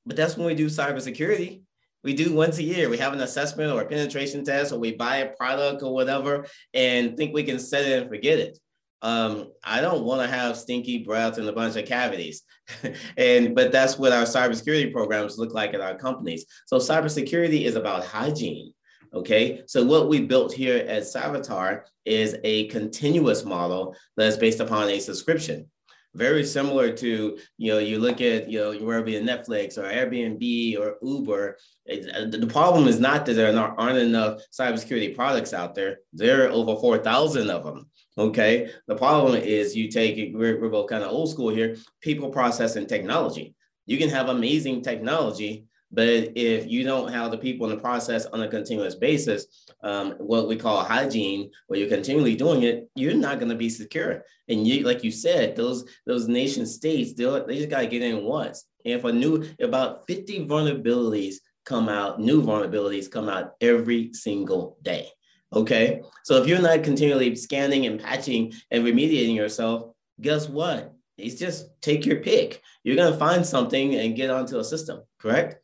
but 0.06 0.16
that's 0.16 0.38
when 0.38 0.48
we 0.48 0.56
do 0.56 0.68
cybersecurity. 0.68 1.62
We 2.04 2.14
do 2.14 2.34
once 2.34 2.58
a 2.58 2.64
year. 2.64 2.90
We 2.90 2.98
have 2.98 3.14
an 3.14 3.22
assessment 3.22 3.72
or 3.72 3.82
a 3.82 3.86
penetration 3.86 4.46
test, 4.46 4.72
or 4.72 4.80
we 4.80 4.96
buy 4.96 5.18
a 5.18 5.36
product 5.36 5.84
or 5.84 5.94
whatever, 5.94 6.46
and 6.74 7.18
think 7.18 7.34
we 7.34 7.44
can 7.44 7.60
set 7.60 7.86
it 7.86 8.02
and 8.02 8.10
forget 8.10 8.40
it 8.40 8.60
um, 9.02 9.52
I 9.64 9.82
don't 9.82 10.04
want 10.04 10.22
to 10.22 10.36
have 10.36 10.58
stinky 10.58 11.04
breath 11.04 11.38
and 11.38 11.48
a 11.48 11.54
bunch 11.54 11.76
of 11.76 11.86
cavities. 11.86 12.44
and 13.18 13.56
but 13.56 13.72
that's 13.72 13.98
what 13.98 14.12
our 14.12 14.24
cybersecurity 14.24 14.92
programs 14.92 15.38
look 15.38 15.54
like 15.54 15.74
at 15.74 15.82
our 15.82 15.96
companies. 15.96 16.46
So 16.66 16.78
cybersecurity 16.78 17.64
is 17.64 17.76
about 17.76 18.06
hygiene. 18.06 18.74
Okay, 19.14 19.62
so 19.68 19.86
what 19.86 20.10
we 20.10 20.22
built 20.22 20.52
here 20.52 20.78
at 20.78 21.04
Cyvatar 21.04 21.84
is 22.04 22.36
a 22.44 22.68
continuous 22.68 23.46
model 23.46 23.96
that's 24.18 24.36
based 24.36 24.60
upon 24.60 24.90
a 24.90 25.00
subscription 25.00 25.70
very 26.18 26.44
similar 26.44 26.92
to 26.92 27.38
you 27.58 27.72
know 27.72 27.80
you 27.80 28.00
look 28.00 28.20
at 28.22 28.50
you 28.50 28.60
know 28.60 28.72
whether 28.86 29.00
it 29.00 29.06
be 29.06 29.14
Netflix 29.14 29.78
or 29.78 29.84
Airbnb 29.84 30.80
or 30.80 30.98
Uber. 31.02 31.58
It, 31.86 32.10
uh, 32.14 32.38
the 32.38 32.48
problem 32.48 32.88
is 32.88 33.00
not 33.00 33.26
that 33.26 33.34
there 33.34 33.56
aren't 33.56 33.98
enough 33.98 34.42
cybersecurity 34.52 35.16
products 35.16 35.54
out 35.54 35.76
there. 35.76 36.00
There 36.12 36.46
are 36.46 36.52
over 36.52 36.76
four 36.76 36.98
thousand 36.98 37.50
of 37.50 37.64
them. 37.64 37.90
Okay. 38.18 38.72
The 38.88 38.96
problem 38.96 39.36
is 39.36 39.76
you 39.76 39.90
take 39.90 40.36
we're, 40.36 40.60
we're 40.60 40.70
both 40.70 40.90
kind 40.90 41.04
of 41.04 41.12
old 41.12 41.30
school 41.30 41.50
here. 41.50 41.78
People, 42.02 42.30
processing 42.30 42.88
technology. 42.88 43.54
You 43.86 43.98
can 43.98 44.10
have 44.10 44.30
amazing 44.30 44.82
technology, 44.82 45.66
but 45.92 46.08
if 46.36 46.68
you 46.68 46.84
don't 46.84 47.12
have 47.12 47.32
the 47.32 47.38
people 47.38 47.70
in 47.70 47.76
the 47.76 47.82
process 47.82 48.26
on 48.26 48.42
a 48.42 48.48
continuous 48.48 48.96
basis, 48.96 49.46
um, 49.84 50.12
what 50.18 50.48
we 50.48 50.58
call 50.58 50.84
hygiene, 50.84 51.50
where 51.68 51.80
you're 51.80 51.88
continually 51.88 52.36
doing 52.36 52.64
it, 52.64 52.90
you're 52.96 53.14
not 53.14 53.40
going 53.40 53.50
to 53.50 53.56
be 53.56 53.70
secure. 53.70 54.24
And 54.50 54.68
you, 54.68 54.84
like 54.84 55.04
you 55.04 55.12
said, 55.12 55.56
those 55.56 55.86
those 56.06 56.28
nation 56.28 56.66
states, 56.66 57.14
they 57.14 57.24
just 57.56 57.70
got 57.70 57.82
to 57.82 57.88
get 57.88 58.02
in 58.02 58.24
once. 58.24 58.66
And 58.84 58.96
if 58.96 59.04
a 59.06 59.12
new 59.12 59.48
about 59.62 60.06
50 60.08 60.46
vulnerabilities 60.46 61.36
come 61.66 61.90
out, 61.90 62.20
new 62.20 62.42
vulnerabilities 62.42 63.10
come 63.10 63.30
out 63.30 63.54
every 63.62 64.14
single 64.14 64.78
day. 64.82 65.08
Okay. 65.54 66.02
So 66.26 66.42
if 66.42 66.48
you're 66.48 66.62
not 66.62 66.84
continually 66.84 67.34
scanning 67.36 67.86
and 67.86 68.00
patching 68.00 68.54
and 68.72 68.84
remediating 68.84 69.36
yourself, 69.36 69.94
guess 70.20 70.50
what? 70.50 70.94
It's 71.18 71.40
just 71.40 71.70
take 71.82 72.06
your 72.06 72.18
pick. 72.18 72.62
You're 72.84 72.96
going 72.96 73.12
to 73.12 73.20
find 73.20 73.46
something 73.46 73.96
and 73.96 74.16
get 74.16 74.30
onto 74.30 74.60
a 74.60 74.64
system, 74.64 75.02
correct? 75.20 75.62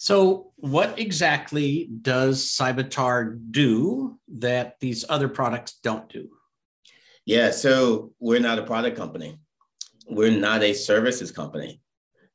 So, 0.00 0.52
what 0.54 0.96
exactly 0.98 1.88
does 2.02 2.46
Cyvatar 2.46 3.36
do 3.50 4.18
that 4.38 4.78
these 4.78 5.04
other 5.08 5.28
products 5.28 5.80
don't 5.82 6.08
do? 6.08 6.30
Yeah, 7.26 7.50
so 7.50 8.12
we're 8.20 8.40
not 8.40 8.60
a 8.60 8.62
product 8.62 8.96
company. 8.96 9.38
We're 10.08 10.30
not 10.30 10.62
a 10.62 10.72
services 10.72 11.32
company. 11.32 11.80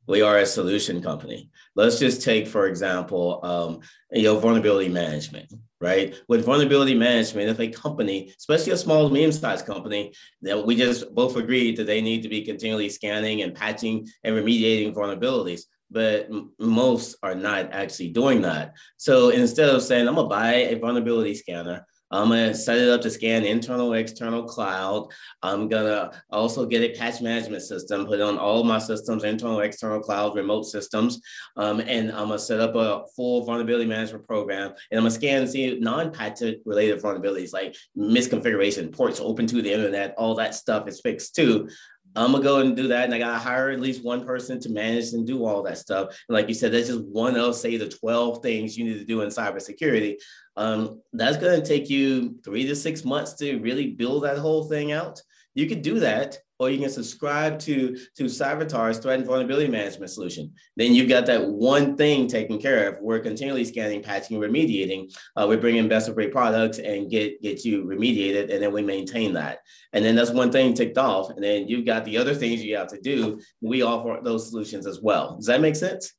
We 0.07 0.21
are 0.21 0.39
a 0.39 0.45
solution 0.45 1.01
company. 1.01 1.49
Let's 1.73 1.99
just 1.99 2.21
take, 2.21 2.49
for 2.49 2.67
example, 2.67 3.39
um, 3.43 3.79
you 4.11 4.23
know, 4.23 4.37
vulnerability 4.37 4.89
management, 4.89 5.53
right? 5.79 6.13
With 6.27 6.45
vulnerability 6.45 6.95
management, 6.95 7.49
if 7.49 7.61
a 7.61 7.69
company, 7.69 8.33
especially 8.37 8.73
a 8.73 8.77
small, 8.77 9.09
medium-sized 9.09 9.65
company, 9.65 10.13
that 10.41 10.65
we 10.65 10.75
just 10.75 11.15
both 11.15 11.37
agreed 11.37 11.77
that 11.77 11.87
they 11.87 12.01
need 12.01 12.23
to 12.23 12.29
be 12.29 12.43
continually 12.43 12.89
scanning 12.89 13.41
and 13.41 13.55
patching 13.55 14.05
and 14.25 14.35
remediating 14.35 14.93
vulnerabilities 14.93 15.61
but 15.93 16.29
most 16.59 17.15
are 17.23 17.35
not 17.35 17.71
actually 17.71 18.09
doing 18.09 18.41
that. 18.41 18.73
So 18.97 19.29
instead 19.29 19.69
of 19.69 19.81
saying, 19.81 20.07
I'm 20.07 20.15
gonna 20.15 20.27
buy 20.27 20.53
a 20.53 20.75
vulnerability 20.75 21.35
scanner, 21.35 21.85
I'm 22.13 22.29
gonna 22.29 22.53
set 22.53 22.77
it 22.77 22.89
up 22.89 23.01
to 23.01 23.09
scan 23.09 23.43
internal, 23.43 23.93
external 23.93 24.43
cloud. 24.43 25.07
I'm 25.41 25.67
gonna 25.67 26.11
also 26.29 26.65
get 26.65 26.83
a 26.83 26.97
patch 26.97 27.21
management 27.21 27.63
system, 27.63 28.05
put 28.05 28.21
on 28.21 28.37
all 28.37 28.63
my 28.63 28.77
systems, 28.77 29.23
internal, 29.23 29.61
external 29.61 29.99
cloud, 29.99 30.35
remote 30.35 30.63
systems. 30.63 31.19
Um, 31.57 31.79
and 31.79 32.11
I'm 32.11 32.27
gonna 32.27 32.37
set 32.37 32.59
up 32.59 32.75
a 32.75 33.05
full 33.15 33.45
vulnerability 33.45 33.87
management 33.87 34.27
program. 34.27 34.73
And 34.91 34.99
I'm 34.99 35.05
gonna 35.05 35.11
scan 35.11 35.41
and 35.41 35.49
see 35.49 35.79
non-patch 35.79 36.41
related 36.65 37.01
vulnerabilities 37.01 37.51
like 37.51 37.75
misconfiguration, 37.97 38.91
ports 38.91 39.19
open 39.19 39.47
to 39.47 39.63
the 39.63 39.73
internet, 39.73 40.13
all 40.15 40.35
that 40.35 40.53
stuff 40.53 40.87
is 40.87 41.01
fixed 41.01 41.35
too. 41.35 41.67
I'm 42.15 42.31
gonna 42.31 42.43
go 42.43 42.59
and 42.59 42.75
do 42.75 42.87
that, 42.89 43.05
and 43.05 43.13
I 43.13 43.19
gotta 43.19 43.39
hire 43.39 43.69
at 43.71 43.79
least 43.79 44.03
one 44.03 44.25
person 44.25 44.59
to 44.61 44.69
manage 44.69 45.13
and 45.13 45.25
do 45.25 45.45
all 45.45 45.63
that 45.63 45.77
stuff. 45.77 46.09
And 46.27 46.35
like 46.35 46.47
you 46.47 46.53
said, 46.53 46.71
that's 46.71 46.87
just 46.87 47.03
one 47.05 47.35
of 47.35 47.55
say 47.55 47.77
the 47.77 47.89
12 47.89 48.41
things 48.41 48.77
you 48.77 48.85
need 48.85 48.99
to 48.99 49.05
do 49.05 49.21
in 49.21 49.29
cybersecurity. 49.29 50.15
Um, 50.55 51.01
that's 51.13 51.37
gonna 51.37 51.65
take 51.65 51.89
you 51.89 52.35
three 52.43 52.65
to 52.67 52.75
six 52.75 53.03
months 53.03 53.33
to 53.35 53.57
really 53.59 53.91
build 53.91 54.23
that 54.23 54.37
whole 54.37 54.65
thing 54.65 54.91
out. 54.91 55.21
You 55.53 55.67
could 55.67 55.81
do 55.81 55.99
that 55.99 56.37
or 56.59 56.69
you 56.69 56.79
can 56.79 56.89
subscribe 56.89 57.59
to, 57.59 57.97
to 58.15 58.25
Cyvatar's 58.25 58.99
threat 58.99 59.19
and 59.19 59.27
vulnerability 59.27 59.69
management 59.69 60.11
solution. 60.11 60.53
Then 60.77 60.93
you've 60.93 61.09
got 61.09 61.25
that 61.25 61.45
one 61.45 61.97
thing 61.97 62.27
taken 62.27 62.59
care 62.59 62.87
of. 62.87 62.99
We're 63.01 63.19
continually 63.19 63.65
scanning, 63.65 64.01
patching, 64.01 64.39
remediating. 64.39 65.13
Uh, 65.35 65.45
we 65.47 65.57
bring 65.57 65.75
in 65.75 65.87
best 65.87 66.07
of 66.07 66.15
breed 66.15 66.31
products 66.31 66.79
and 66.79 67.09
get, 67.09 67.41
get 67.41 67.65
you 67.65 67.83
remediated, 67.83 68.51
and 68.53 68.61
then 68.61 68.71
we 68.71 68.81
maintain 68.81 69.33
that. 69.33 69.59
And 69.91 70.05
then 70.05 70.15
that's 70.15 70.31
one 70.31 70.51
thing 70.51 70.73
ticked 70.73 70.97
off. 70.97 71.31
And 71.31 71.43
then 71.43 71.67
you've 71.67 71.85
got 71.85 72.05
the 72.05 72.17
other 72.17 72.33
things 72.33 72.63
you 72.63 72.77
have 72.77 72.89
to 72.89 73.01
do. 73.01 73.41
We 73.61 73.81
offer 73.81 74.19
those 74.23 74.49
solutions 74.49 74.87
as 74.87 75.01
well. 75.01 75.35
Does 75.35 75.47
that 75.47 75.61
make 75.61 75.75
sense? 75.75 76.13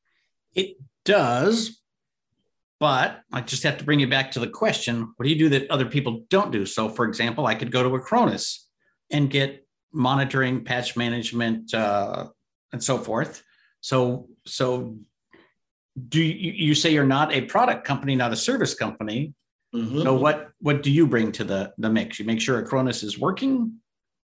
It 0.54 0.76
does. 1.04 1.80
But 2.80 3.20
I 3.32 3.40
just 3.40 3.62
have 3.62 3.78
to 3.78 3.84
bring 3.84 4.00
you 4.00 4.08
back 4.08 4.32
to 4.32 4.40
the 4.40 4.48
question 4.48 5.14
what 5.16 5.24
do 5.24 5.30
you 5.30 5.38
do 5.38 5.48
that 5.50 5.70
other 5.70 5.86
people 5.86 6.24
don't 6.28 6.50
do? 6.50 6.66
So, 6.66 6.88
for 6.88 7.06
example, 7.06 7.46
I 7.46 7.54
could 7.54 7.70
go 7.70 7.82
to 7.82 7.88
Acronis 7.88 8.63
and 9.10 9.30
get 9.30 9.66
monitoring, 9.92 10.64
patch 10.64 10.96
management, 10.96 11.72
uh, 11.72 12.28
and 12.72 12.82
so 12.82 12.98
forth. 12.98 13.42
So, 13.80 14.28
so 14.46 14.96
do 16.08 16.22
you, 16.22 16.52
you 16.52 16.74
say 16.74 16.92
you're 16.92 17.04
not 17.04 17.32
a 17.32 17.42
product 17.42 17.86
company, 17.86 18.16
not 18.16 18.32
a 18.32 18.36
service 18.36 18.74
company? 18.74 19.34
Mm-hmm. 19.74 20.02
So, 20.02 20.14
what 20.14 20.50
what 20.60 20.82
do 20.82 20.90
you 20.90 21.06
bring 21.06 21.32
to 21.32 21.44
the 21.44 21.72
the 21.78 21.90
mix? 21.90 22.18
You 22.18 22.24
make 22.24 22.40
sure 22.40 22.62
Acronis 22.62 23.02
is 23.02 23.18
working. 23.18 23.74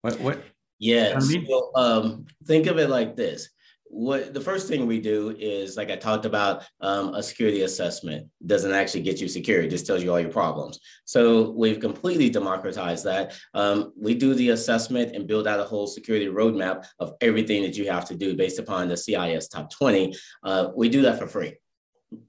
What 0.02 0.18
what? 0.20 0.42
Yeah. 0.78 1.14
I 1.16 1.24
mean? 1.24 1.46
so, 1.46 1.70
um, 1.74 2.26
think 2.46 2.66
of 2.66 2.78
it 2.78 2.88
like 2.88 3.14
this: 3.14 3.50
what 3.86 4.34
the 4.34 4.40
first 4.40 4.66
thing 4.66 4.86
we 4.86 5.00
do 5.00 5.36
is 5.38 5.76
like 5.76 5.90
I 5.90 5.96
talked 5.96 6.24
about 6.24 6.64
um, 6.80 7.14
a 7.14 7.22
security 7.22 7.62
assessment 7.62 8.28
doesn't 8.44 8.72
actually 8.72 9.02
get 9.02 9.20
you 9.20 9.28
secure; 9.28 9.60
it 9.60 9.70
just 9.70 9.86
tells 9.86 10.02
you 10.02 10.10
all 10.10 10.20
your 10.20 10.30
problems. 10.30 10.80
So 11.04 11.50
we've 11.50 11.80
completely 11.80 12.30
democratized 12.30 13.04
that. 13.04 13.34
Um, 13.54 13.92
we 14.00 14.14
do 14.14 14.34
the 14.34 14.50
assessment 14.50 15.14
and 15.14 15.26
build 15.26 15.46
out 15.46 15.60
a 15.60 15.64
whole 15.64 15.86
security 15.86 16.26
roadmap 16.26 16.86
of 16.98 17.14
everything 17.20 17.62
that 17.62 17.76
you 17.76 17.90
have 17.90 18.04
to 18.06 18.16
do 18.16 18.36
based 18.36 18.58
upon 18.58 18.88
the 18.88 18.96
CIS 18.96 19.48
top 19.48 19.70
20. 19.70 20.14
Uh, 20.42 20.70
we 20.74 20.88
do 20.88 21.02
that 21.02 21.18
for 21.18 21.26
free 21.26 21.54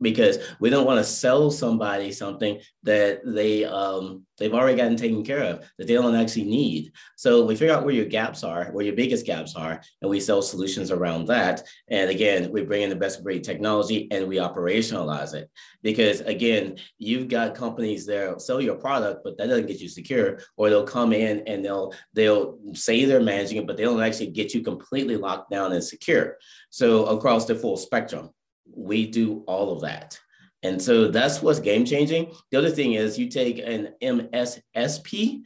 because 0.01 0.37
we 0.59 0.69
don't 0.69 0.85
want 0.85 0.99
to 0.99 1.03
sell 1.03 1.51
somebody 1.51 2.11
something 2.11 2.59
that 2.83 3.21
they 3.25 3.65
um, 3.65 4.25
they've 4.37 4.53
already 4.53 4.77
gotten 4.77 4.97
taken 4.97 5.23
care 5.23 5.43
of 5.43 5.59
that 5.77 5.87
they 5.87 5.93
don't 5.93 6.15
actually 6.15 6.43
need. 6.43 6.91
So 7.15 7.45
we 7.45 7.55
figure 7.55 7.73
out 7.73 7.85
where 7.85 7.93
your 7.93 8.05
gaps 8.05 8.43
are, 8.43 8.65
where 8.71 8.85
your 8.85 8.95
biggest 8.95 9.25
gaps 9.25 9.55
are, 9.55 9.81
and 10.01 10.09
we 10.09 10.19
sell 10.19 10.41
solutions 10.41 10.91
around 10.91 11.27
that. 11.27 11.63
And 11.87 12.09
again, 12.09 12.51
we 12.51 12.63
bring 12.63 12.83
in 12.83 12.89
the 12.89 12.95
best 12.95 13.23
breed 13.23 13.43
technology 13.43 14.07
and 14.11 14.27
we 14.27 14.37
operationalize 14.37 15.33
it. 15.33 15.49
Because 15.81 16.21
again, 16.21 16.77
you've 16.97 17.27
got 17.27 17.55
companies 17.55 18.05
that 18.07 18.41
sell 18.41 18.61
your 18.61 18.75
product, 18.75 19.21
but 19.23 19.37
that 19.37 19.47
doesn't 19.47 19.67
get 19.67 19.79
you 19.79 19.89
secure, 19.89 20.39
or 20.57 20.69
they'll 20.69 20.83
come 20.83 21.13
in 21.13 21.43
and 21.47 21.63
they'll 21.63 21.93
they'll 22.13 22.57
say 22.73 23.05
they're 23.05 23.21
managing 23.21 23.57
it, 23.57 23.67
but 23.67 23.77
they 23.77 23.83
don't 23.83 24.01
actually 24.01 24.27
get 24.27 24.53
you 24.53 24.61
completely 24.61 25.17
locked 25.17 25.49
down 25.49 25.71
and 25.71 25.83
secure. 25.83 26.37
So 26.69 27.05
across 27.05 27.45
the 27.45 27.55
full 27.55 27.77
spectrum 27.77 28.31
we 28.73 29.07
do 29.07 29.43
all 29.47 29.71
of 29.73 29.81
that. 29.81 30.19
And 30.63 30.81
so 30.81 31.09
that's 31.09 31.41
what's 31.41 31.59
game 31.59 31.85
changing. 31.85 32.33
The 32.51 32.57
other 32.57 32.71
thing 32.71 32.93
is 32.93 33.19
you 33.19 33.29
take 33.29 33.59
an 33.59 33.93
MSSP, 34.01 35.41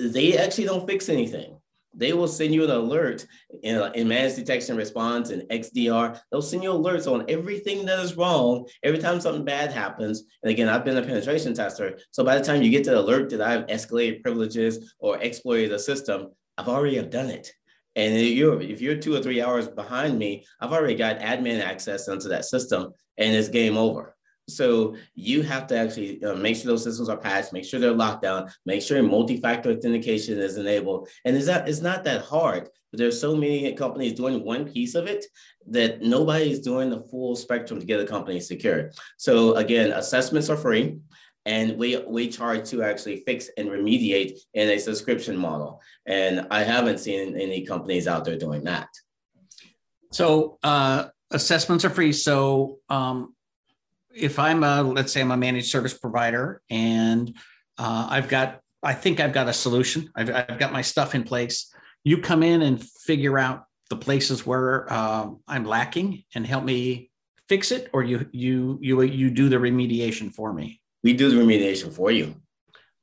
they 0.00 0.38
actually 0.38 0.64
don't 0.64 0.86
fix 0.86 1.08
anything. 1.08 1.58
they 1.96 2.12
will 2.12 2.28
send 2.28 2.52
you 2.52 2.64
an 2.64 2.70
alert 2.70 3.26
in, 3.62 3.80
in 3.94 4.08
managed 4.08 4.36
detection 4.36 4.76
response 4.76 5.30
and 5.30 5.42
XDR. 5.42 6.18
They'll 6.30 6.42
send 6.42 6.62
you 6.62 6.70
alerts 6.70 7.10
on 7.10 7.24
everything 7.28 7.86
that 7.86 8.00
is 8.00 8.16
wrong 8.16 8.66
every 8.82 8.98
time 8.98 9.20
something 9.20 9.44
bad 9.44 9.72
happens. 9.72 10.24
And 10.42 10.50
again, 10.50 10.68
I've 10.68 10.84
been 10.84 10.96
a 10.96 11.02
penetration 11.02 11.54
tester. 11.54 11.98
So 12.10 12.24
by 12.24 12.36
the 12.38 12.44
time 12.44 12.62
you 12.62 12.70
get 12.70 12.84
to 12.84 12.90
the 12.90 13.00
alert 13.00 13.30
that 13.30 13.40
I've 13.40 13.66
escalated 13.66 14.22
privileges 14.22 14.94
or 14.98 15.18
exploited 15.18 15.72
a 15.72 15.78
system, 15.78 16.32
I've 16.58 16.68
already 16.68 16.96
have 16.96 17.10
done 17.10 17.30
it. 17.30 17.52
And 17.96 18.14
if 18.14 18.32
you're, 18.32 18.60
if 18.60 18.80
you're 18.80 18.96
two 18.96 19.14
or 19.14 19.20
three 19.20 19.40
hours 19.40 19.68
behind 19.68 20.18
me, 20.18 20.44
I've 20.60 20.72
already 20.72 20.96
got 20.96 21.20
admin 21.20 21.62
access 21.62 22.08
into 22.08 22.28
that 22.28 22.44
system 22.44 22.92
and 23.18 23.34
it's 23.34 23.48
game 23.48 23.76
over. 23.76 24.16
So 24.48 24.96
you 25.14 25.42
have 25.42 25.66
to 25.68 25.78
actually 25.78 26.22
uh, 26.22 26.34
make 26.34 26.56
sure 26.56 26.66
those 26.66 26.84
systems 26.84 27.08
are 27.08 27.16
patched, 27.16 27.52
make 27.52 27.64
sure 27.64 27.80
they're 27.80 27.92
locked 27.92 28.22
down, 28.22 28.50
make 28.66 28.82
sure 28.82 29.02
multi-factor 29.02 29.70
authentication 29.70 30.38
is 30.38 30.58
enabled. 30.58 31.08
And 31.24 31.34
it's 31.34 31.46
not, 31.46 31.68
it's 31.68 31.80
not 31.80 32.04
that 32.04 32.22
hard, 32.22 32.68
but 32.90 32.98
there's 32.98 33.18
so 33.18 33.34
many 33.34 33.72
companies 33.72 34.12
doing 34.12 34.44
one 34.44 34.70
piece 34.70 34.94
of 34.94 35.06
it 35.06 35.24
that 35.68 36.02
nobody's 36.02 36.60
doing 36.60 36.90
the 36.90 37.00
full 37.00 37.36
spectrum 37.36 37.80
to 37.80 37.86
get 37.86 38.00
a 38.00 38.06
company 38.06 38.38
secure. 38.38 38.90
So 39.16 39.54
again, 39.54 39.92
assessments 39.92 40.50
are 40.50 40.56
free 40.56 40.98
and 41.46 41.76
we 41.76 41.96
we 42.06 42.28
charge 42.28 42.68
to 42.70 42.82
actually 42.82 43.18
fix 43.26 43.50
and 43.56 43.68
remediate 43.68 44.38
in 44.54 44.68
a 44.70 44.78
subscription 44.78 45.36
model. 45.36 45.80
And 46.06 46.46
I 46.50 46.62
haven't 46.62 46.98
seen 46.98 47.38
any 47.38 47.66
companies 47.66 48.08
out 48.08 48.24
there 48.24 48.38
doing 48.38 48.64
that. 48.64 48.88
So 50.10 50.58
uh, 50.62 51.06
assessments 51.30 51.84
are 51.84 51.90
free. 51.90 52.12
So 52.12 52.78
um, 52.88 53.34
if 54.14 54.38
I'm 54.38 54.64
a 54.64 54.82
let's 54.82 55.12
say 55.12 55.20
I'm 55.20 55.32
a 55.32 55.36
managed 55.36 55.68
service 55.68 55.94
provider 55.94 56.62
and 56.70 57.34
uh, 57.78 58.08
I've 58.10 58.28
got 58.28 58.60
I 58.82 58.94
think 58.94 59.20
I've 59.20 59.32
got 59.32 59.48
a 59.48 59.52
solution. 59.52 60.10
I've, 60.14 60.30
I've 60.30 60.58
got 60.58 60.72
my 60.72 60.82
stuff 60.82 61.14
in 61.14 61.24
place. 61.24 61.72
You 62.04 62.18
come 62.18 62.42
in 62.42 62.62
and 62.62 62.82
figure 62.82 63.38
out 63.38 63.64
the 63.90 63.96
places 63.96 64.46
where 64.46 64.90
uh, 64.92 65.28
I'm 65.48 65.64
lacking 65.64 66.24
and 66.34 66.46
help 66.46 66.64
me 66.64 67.10
fix 67.48 67.70
it, 67.70 67.90
or 67.92 68.02
you 68.02 68.26
you 68.32 68.78
you 68.80 69.02
you 69.02 69.30
do 69.30 69.50
the 69.50 69.56
remediation 69.56 70.32
for 70.32 70.52
me 70.52 70.80
we 71.04 71.12
do 71.12 71.30
the 71.30 71.36
remediation 71.36 71.92
for 71.92 72.10
you. 72.10 72.34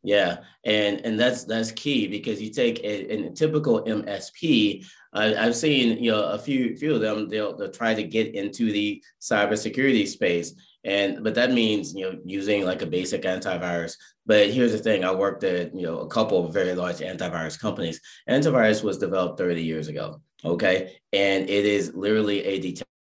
Yeah, 0.03 0.38
and 0.65 1.00
and 1.05 1.20
that's 1.20 1.43
that's 1.43 1.72
key 1.72 2.08
because 2.08 2.41
you 2.41 2.50
take 2.50 2.79
a, 2.79 3.27
a 3.27 3.29
typical 3.29 3.84
MSP. 3.84 4.84
I've 5.13 5.55
seen 5.55 6.03
you 6.03 6.12
know 6.12 6.24
a 6.24 6.39
few 6.39 6.75
few 6.75 6.96
of 6.96 7.01
them. 7.01 7.29
They'll 7.29 7.55
they'll 7.55 7.70
try 7.70 7.93
to 7.93 8.03
get 8.03 8.34
into 8.34 8.72
the 8.72 9.03
cybersecurity 9.22 10.08
space, 10.08 10.55
and 10.84 11.24
but 11.24 11.36
that 11.36 11.51
means 11.51 11.93
you 11.93 12.05
know 12.05 12.20
using 12.25 12.65
like 12.65 12.81
a 12.81 12.88
basic 12.88 13.22
antivirus. 13.22 13.96
But 14.25 14.50
here's 14.50 14.72
the 14.72 14.79
thing: 14.79 15.03
I 15.03 15.13
worked 15.13 15.43
at 15.43 15.75
you 15.75 15.84
know 15.84 16.00
a 16.00 16.08
couple 16.08 16.43
of 16.43 16.53
very 16.53 16.74
large 16.74 16.98
antivirus 16.98 17.60
companies. 17.60 18.01
Antivirus 18.27 18.84
was 18.84 18.98
developed 18.98 19.38
30 19.38 19.63
years 19.63 19.88
ago. 19.88 20.20
Okay, 20.43 20.98
and 21.13 21.48
it 21.48 21.65
is 21.65 21.93
literally 21.93 22.43
a 22.43 22.60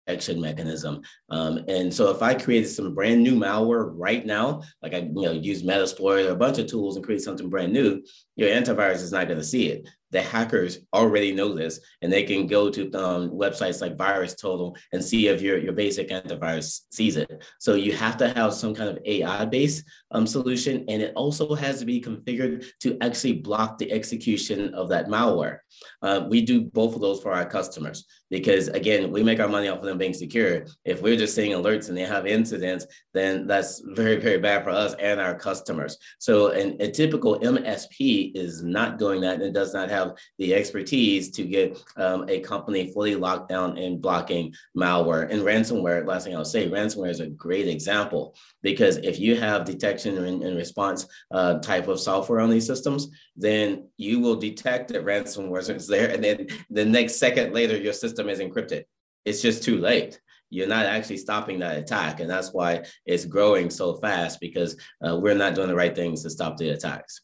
detection 0.06 0.42
mechanism. 0.42 1.02
Um, 1.30 1.64
and 1.68 1.94
so 1.94 2.10
if 2.12 2.22
I 2.22 2.34
created 2.34 2.68
some 2.68 2.94
brand 2.94 3.24
new 3.24 3.36
malware 3.36 3.92
right 3.94 4.26
now, 4.26 4.62
like 4.82 4.94
I 4.94 4.98
you 4.98 5.22
know 5.22 5.32
use 5.32 5.64
Metasploit 5.64 6.28
or 6.28 6.32
a 6.32 6.36
bunch 6.36 6.58
of 6.58 6.68
tools 6.68 6.96
and 6.96 7.06
create 7.06 7.22
something 7.22 7.50
brand 7.50 7.74
new, 7.74 8.04
your 8.42 8.50
antivirus 8.50 8.96
is 8.96 9.12
not 9.12 9.28
going 9.28 9.40
to 9.40 9.46
see 9.46 9.68
it 9.68 9.88
the 10.12 10.22
hackers 10.22 10.80
already 10.94 11.32
know 11.32 11.54
this 11.54 11.80
and 12.02 12.12
they 12.12 12.24
can 12.24 12.46
go 12.46 12.70
to 12.70 12.92
um, 12.94 13.30
websites 13.32 13.82
like 13.82 13.98
VirusTotal 13.98 14.76
and 14.92 15.04
see 15.04 15.28
if 15.28 15.42
your, 15.42 15.58
your 15.58 15.74
basic 15.74 16.10
antivirus 16.10 16.82
sees 16.92 17.18
it. 17.18 17.44
So 17.60 17.76
you 17.76 17.94
have 17.94 18.18
to 18.18 18.30
have 18.34 18.54
some 18.54 18.76
kind 18.76 18.90
of 18.90 19.00
AI 19.06 19.46
based 19.46 19.86
um, 20.12 20.28
solution 20.28 20.86
and 20.90 21.02
it 21.02 21.14
also 21.16 21.56
has 21.56 21.80
to 21.80 21.86
be 21.86 22.02
configured 22.02 22.66
to 22.82 22.98
actually 23.02 23.34
block 23.34 23.78
the 23.78 23.92
execution 23.92 24.74
of 24.74 24.90
that 24.90 25.08
malware. 25.08 25.60
Uh, 26.02 26.26
we 26.30 26.42
do 26.42 26.62
both 26.62 26.94
of 26.94 27.02
those 27.02 27.22
for 27.22 27.32
our 27.32 27.46
customers 27.46 28.06
because 28.30 28.68
again, 28.70 29.12
we 29.12 29.24
make 29.24 29.40
our 29.40 29.48
money 29.48 29.68
off 29.68 29.80
of 29.80 29.86
them 29.86 29.98
being 29.98 30.14
secure. 30.14 30.66
If 30.86 31.02
we're 31.02 31.18
just 31.18 31.36
seeing 31.36 31.52
alerts 31.52 31.90
and 31.90 31.98
they 31.98 32.04
have 32.04 32.28
incidents, 32.28 32.86
then 33.14 33.48
that's 33.48 33.82
very, 33.86 34.18
very 34.18 34.40
bad 34.40 34.64
for 34.64 34.72
us 34.72 34.94
and 34.96 35.20
our 35.20 35.36
customers. 35.36 35.98
So 36.20 36.50
an, 36.52 36.78
a 36.80 36.92
typical 36.92 37.40
MSP 37.40 38.31
is 38.36 38.64
not 38.64 38.98
doing 38.98 39.22
that 39.22 39.42
and 39.42 39.54
does 39.54 39.74
not 39.74 39.90
have 39.90 40.18
the 40.38 40.54
expertise 40.54 41.32
to 41.32 41.44
get 41.44 41.82
um, 41.98 42.26
a 42.30 42.40
company 42.40 42.92
fully 42.92 43.16
locked 43.16 43.50
down 43.50 43.78
and 43.78 44.02
blocking 44.02 44.54
malware. 44.78 45.30
And 45.30 45.42
ransomware, 45.42 46.06
last 46.06 46.26
thing 46.26 46.36
I'll 46.36 46.46
say, 46.46 46.70
ransomware 46.70 47.10
is 47.10 47.20
a 47.20 47.28
great 47.28 47.68
example 47.68 48.36
because 48.62 48.98
if 48.98 49.20
you 49.20 49.36
have 49.36 49.66
detection 49.66 50.18
and, 50.18 50.44
and 50.44 50.56
response 50.58 51.06
uh, 51.32 51.60
type 51.60 51.88
of 51.88 52.00
software 52.00 52.40
on 52.40 52.50
these 52.50 52.68
systems, 52.68 53.10
then 53.36 53.88
you 53.98 54.20
will 54.20 54.36
detect 54.36 54.90
that 54.90 55.06
ransomware 55.06 55.70
is 55.76 55.88
there. 55.88 56.10
And 56.10 56.24
then 56.24 56.48
the 56.70 56.86
next 56.86 57.18
second 57.18 57.54
later, 57.54 57.78
your 57.78 57.94
system 57.94 58.30
is 58.30 58.40
encrypted. 58.40 58.84
It's 59.26 59.42
just 59.42 59.64
too 59.64 59.78
late 59.78 60.20
you're 60.52 60.68
not 60.68 60.86
actually 60.86 61.18
stopping 61.18 61.60
that 61.60 61.78
attack. 61.78 62.20
And 62.20 62.30
that's 62.30 62.54
why 62.54 62.84
it's 63.06 63.26
growing 63.26 63.70
so 63.70 63.96
fast 63.96 64.40
because 64.40 64.76
uh, 65.04 65.18
we're 65.18 65.34
not 65.34 65.56
doing 65.56 65.70
the 65.70 65.76
right 65.76 65.96
things 65.96 66.22
to 66.24 66.30
stop 66.30 66.58
the 66.58 66.70
attacks. 66.70 67.22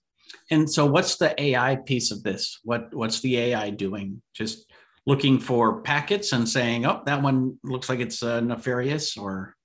And 0.52 0.70
so, 0.70 0.86
what's 0.86 1.18
the 1.18 1.40
AI 1.42 1.76
piece 1.76 2.12
of 2.12 2.24
this? 2.24 2.60
What 2.64 2.94
what's 2.94 3.22
the 3.22 3.38
AI 3.38 3.70
doing? 3.70 4.22
Just 4.34 4.72
looking 5.06 5.40
for 5.40 5.82
packets 5.82 6.34
and 6.34 6.48
saying, 6.48 6.86
"Oh, 6.86 7.02
that 7.06 7.22
one 7.22 7.58
looks 7.64 7.90
like 7.90 8.00
it's 8.00 8.24
uh, 8.24 8.40
nefarious," 8.40 9.18
or 9.18 9.56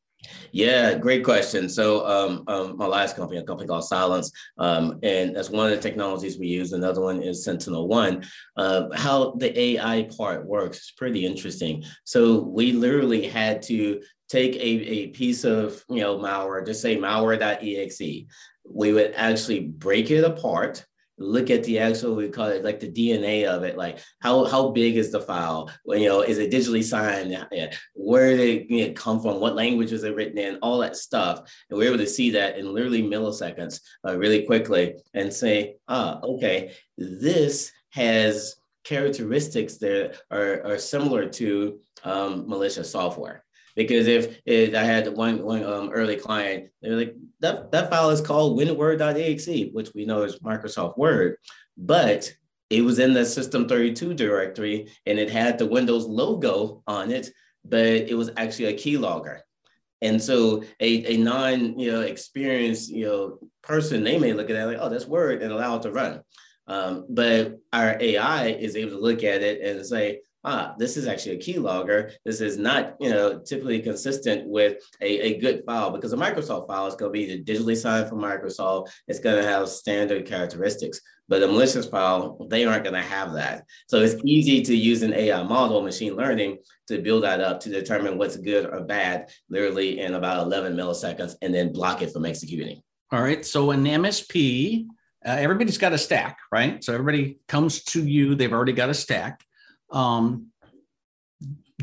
yeah, 0.52 0.94
great 0.94 1.24
question. 1.24 1.68
So, 1.68 2.06
um, 2.06 2.44
um, 2.46 2.76
my 2.76 2.86
last 2.86 3.16
company, 3.16 3.40
a 3.40 3.44
company 3.44 3.68
called 3.68 3.84
Cylance, 3.84 4.30
um, 4.58 4.98
and 5.02 5.34
that's 5.34 5.50
one 5.50 5.70
of 5.70 5.76
the 5.76 5.82
technologies 5.82 6.38
we 6.38 6.46
use. 6.46 6.72
Another 6.72 7.00
one 7.00 7.22
is 7.22 7.46
SentinelOne. 7.46 8.26
Uh, 8.56 8.88
how 8.94 9.32
the 9.38 9.58
AI 9.58 10.08
part 10.16 10.46
works 10.46 10.78
is 10.78 10.92
pretty 10.96 11.24
interesting. 11.26 11.84
So, 12.04 12.40
we 12.40 12.72
literally 12.72 13.26
had 13.26 13.62
to 13.62 14.02
take 14.28 14.54
a, 14.56 14.60
a 14.60 15.06
piece 15.08 15.44
of 15.44 15.84
you 15.88 16.00
know 16.00 16.18
malware, 16.18 16.64
just 16.64 16.82
say 16.82 16.96
malware.exe 16.96 18.26
we 18.64 18.92
would 18.92 19.12
actually 19.16 19.60
break 19.60 20.10
it 20.10 20.24
apart 20.24 20.84
look 21.18 21.50
at 21.50 21.62
the 21.64 21.78
actual 21.78 22.14
we 22.14 22.28
call 22.28 22.48
it 22.48 22.64
like 22.64 22.80
the 22.80 22.90
dna 22.90 23.46
of 23.46 23.62
it 23.62 23.76
like 23.76 23.98
how 24.20 24.44
how 24.44 24.70
big 24.70 24.96
is 24.96 25.12
the 25.12 25.20
file? 25.20 25.70
You 25.86 26.08
know 26.08 26.22
is 26.22 26.38
it 26.38 26.50
digitally 26.50 26.82
signed? 26.82 27.36
Where 27.94 28.36
did 28.36 28.70
it 28.70 28.96
come 28.96 29.20
from? 29.20 29.40
What 29.40 29.54
language 29.54 29.92
is 29.92 30.04
it 30.04 30.14
written 30.14 30.38
in? 30.38 30.58
All 30.62 30.78
that 30.78 30.96
stuff. 30.96 31.40
And 31.68 31.78
we're 31.78 31.88
able 31.88 31.98
to 31.98 32.06
see 32.06 32.30
that 32.30 32.58
in 32.58 32.72
literally 32.72 33.02
milliseconds 33.02 33.80
uh, 34.06 34.16
really 34.18 34.44
quickly 34.46 34.94
and 35.14 35.32
say 35.32 35.76
ah 35.88 36.20
okay 36.22 36.72
this 36.96 37.72
has 37.90 38.56
characteristics 38.84 39.76
that 39.78 40.18
are, 40.30 40.62
are 40.64 40.78
similar 40.78 41.28
to 41.28 41.78
um, 42.04 42.48
malicious 42.48 42.90
software 42.90 43.44
because 43.76 44.06
if 44.06 44.38
I 44.74 44.82
had 44.82 45.08
one 45.16 45.42
one 45.42 45.64
um, 45.64 45.90
early 45.90 46.16
client, 46.16 46.68
they 46.80 46.90
were 46.90 46.96
like, 46.96 47.14
that, 47.40 47.70
that 47.72 47.90
file 47.90 48.10
is 48.10 48.20
called 48.20 48.58
winword.exe, 48.58 49.72
which 49.72 49.90
we 49.94 50.04
know 50.04 50.22
is 50.22 50.38
Microsoft 50.38 50.96
Word, 50.96 51.36
but 51.76 52.32
it 52.70 52.82
was 52.82 52.98
in 52.98 53.12
the 53.12 53.24
System 53.24 53.68
32 53.68 54.14
directory 54.14 54.88
and 55.04 55.18
it 55.18 55.30
had 55.30 55.58
the 55.58 55.66
Windows 55.66 56.06
logo 56.06 56.82
on 56.86 57.10
it, 57.10 57.30
but 57.64 57.84
it 57.84 58.16
was 58.16 58.30
actually 58.36 58.66
a 58.66 58.74
keylogger. 58.74 59.40
And 60.00 60.20
so 60.20 60.64
a, 60.80 61.14
a 61.14 61.16
non 61.16 61.78
you 61.78 61.92
know 61.92 62.00
experienced 62.00 62.90
you 62.90 63.06
know 63.06 63.38
person, 63.62 64.02
they 64.02 64.18
may 64.18 64.32
look 64.32 64.50
at 64.50 64.54
that 64.54 64.66
like, 64.66 64.78
oh, 64.80 64.88
that's 64.88 65.06
Word 65.06 65.42
and 65.42 65.52
allow 65.52 65.76
it 65.76 65.82
to 65.82 65.92
run. 65.92 66.22
Um, 66.66 67.06
but 67.08 67.58
our 67.72 67.96
AI 68.00 68.46
is 68.48 68.76
able 68.76 68.92
to 68.92 69.00
look 69.00 69.24
at 69.24 69.42
it 69.42 69.60
and 69.60 69.84
say, 69.84 70.20
ah, 70.44 70.74
this 70.78 70.96
is 70.96 71.06
actually 71.06 71.36
a 71.36 71.38
keylogger. 71.38 72.12
This 72.24 72.40
is 72.40 72.58
not, 72.58 72.96
you 73.00 73.10
know, 73.10 73.38
typically 73.38 73.80
consistent 73.80 74.48
with 74.48 74.78
a, 75.00 75.20
a 75.20 75.38
good 75.38 75.62
file 75.64 75.90
because 75.90 76.12
a 76.12 76.16
Microsoft 76.16 76.66
file 76.66 76.86
is 76.86 76.94
going 76.94 77.12
to 77.12 77.42
be 77.42 77.44
digitally 77.44 77.76
signed 77.76 78.08
from 78.08 78.18
Microsoft. 78.18 78.88
It's 79.06 79.20
going 79.20 79.42
to 79.42 79.48
have 79.48 79.68
standard 79.68 80.26
characteristics. 80.26 81.00
But 81.28 81.42
a 81.42 81.46
malicious 81.46 81.86
file, 81.86 82.46
they 82.50 82.64
aren't 82.64 82.84
going 82.84 82.94
to 82.94 83.00
have 83.00 83.32
that. 83.34 83.64
So 83.86 83.98
it's 83.98 84.20
easy 84.24 84.60
to 84.62 84.76
use 84.76 85.02
an 85.02 85.14
AI 85.14 85.42
model, 85.44 85.80
machine 85.80 86.14
learning, 86.14 86.58
to 86.88 87.00
build 87.00 87.22
that 87.22 87.40
up 87.40 87.60
to 87.60 87.70
determine 87.70 88.18
what's 88.18 88.36
good 88.36 88.66
or 88.66 88.82
bad, 88.82 89.30
literally 89.48 90.00
in 90.00 90.14
about 90.14 90.44
11 90.44 90.76
milliseconds, 90.76 91.36
and 91.40 91.54
then 91.54 91.72
block 91.72 92.02
it 92.02 92.12
from 92.12 92.26
executing. 92.26 92.82
All 93.12 93.22
right. 93.22 93.46
So 93.46 93.70
an 93.70 93.84
MSP, 93.84 94.86
uh, 95.24 95.30
everybody's 95.30 95.78
got 95.78 95.92
a 95.92 95.98
stack, 95.98 96.38
right? 96.50 96.82
So 96.82 96.92
everybody 96.92 97.38
comes 97.46 97.84
to 97.84 98.04
you, 98.04 98.34
they've 98.34 98.52
already 98.52 98.72
got 98.72 98.90
a 98.90 98.94
stack 98.94 99.42
um, 99.92 100.48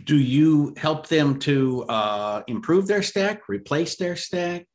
do 0.04 0.18
you 0.18 0.74
help 0.78 1.08
them 1.08 1.40
to 1.40 1.84
uh, 1.84 2.42
improve 2.48 2.88
their 2.88 3.04
stack, 3.04 3.48
replace 3.48 3.96
their 3.96 4.16
stack, 4.16 4.66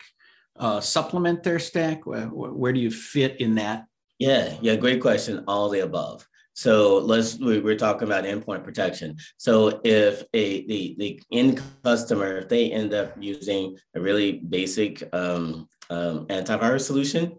uh, 0.58 0.80
supplement 0.80 1.42
their 1.42 1.58
stack? 1.58 2.06
Where, 2.06 2.26
where, 2.26 2.72
do 2.72 2.80
you 2.80 2.90
fit 2.90 3.40
in 3.40 3.56
that? 3.56 3.86
Yeah, 4.18 4.54
yeah, 4.60 4.76
great 4.76 5.00
question. 5.00 5.44
All 5.48 5.68
the 5.68 5.80
above. 5.80 6.26
So 6.56 6.98
let's 6.98 7.36
we're 7.38 7.76
talking 7.76 8.06
about 8.06 8.24
endpoint 8.24 8.62
protection. 8.62 9.16
So 9.38 9.80
if 9.82 10.22
a 10.34 10.64
the 10.66 10.94
the 10.98 11.22
end 11.32 11.60
customer 11.82 12.38
if 12.38 12.48
they 12.48 12.70
end 12.70 12.94
up 12.94 13.12
using 13.18 13.76
a 13.96 14.00
really 14.00 14.38
basic 14.38 15.02
um, 15.12 15.66
um, 15.90 16.26
antivirus 16.28 16.82
solution, 16.82 17.36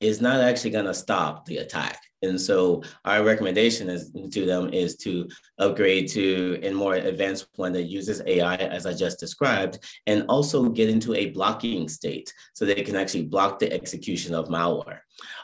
is 0.00 0.20
not 0.20 0.40
actually 0.40 0.70
going 0.70 0.86
to 0.86 0.94
stop 0.94 1.46
the 1.46 1.58
attack 1.58 2.02
And 2.26 2.40
so 2.40 2.82
our 3.04 3.24
recommendation 3.24 3.88
is 3.88 4.10
to 4.32 4.44
them 4.44 4.72
is 4.72 4.96
to 4.98 5.28
upgrade 5.58 6.08
to 6.10 6.60
a 6.62 6.70
more 6.72 6.94
advanced 6.94 7.48
one 7.56 7.72
that 7.72 7.84
uses 7.84 8.22
AI, 8.26 8.56
as 8.56 8.84
I 8.84 8.92
just 8.92 9.18
described, 9.18 9.78
and 10.06 10.24
also 10.28 10.68
get 10.68 10.90
into 10.90 11.14
a 11.14 11.30
blocking 11.30 11.88
state 11.88 12.32
so 12.54 12.64
they 12.64 12.82
can 12.82 12.96
actually 12.96 13.24
block 13.24 13.58
the 13.58 13.72
execution 13.72 14.34
of 14.34 14.48
malware. 14.48 15.00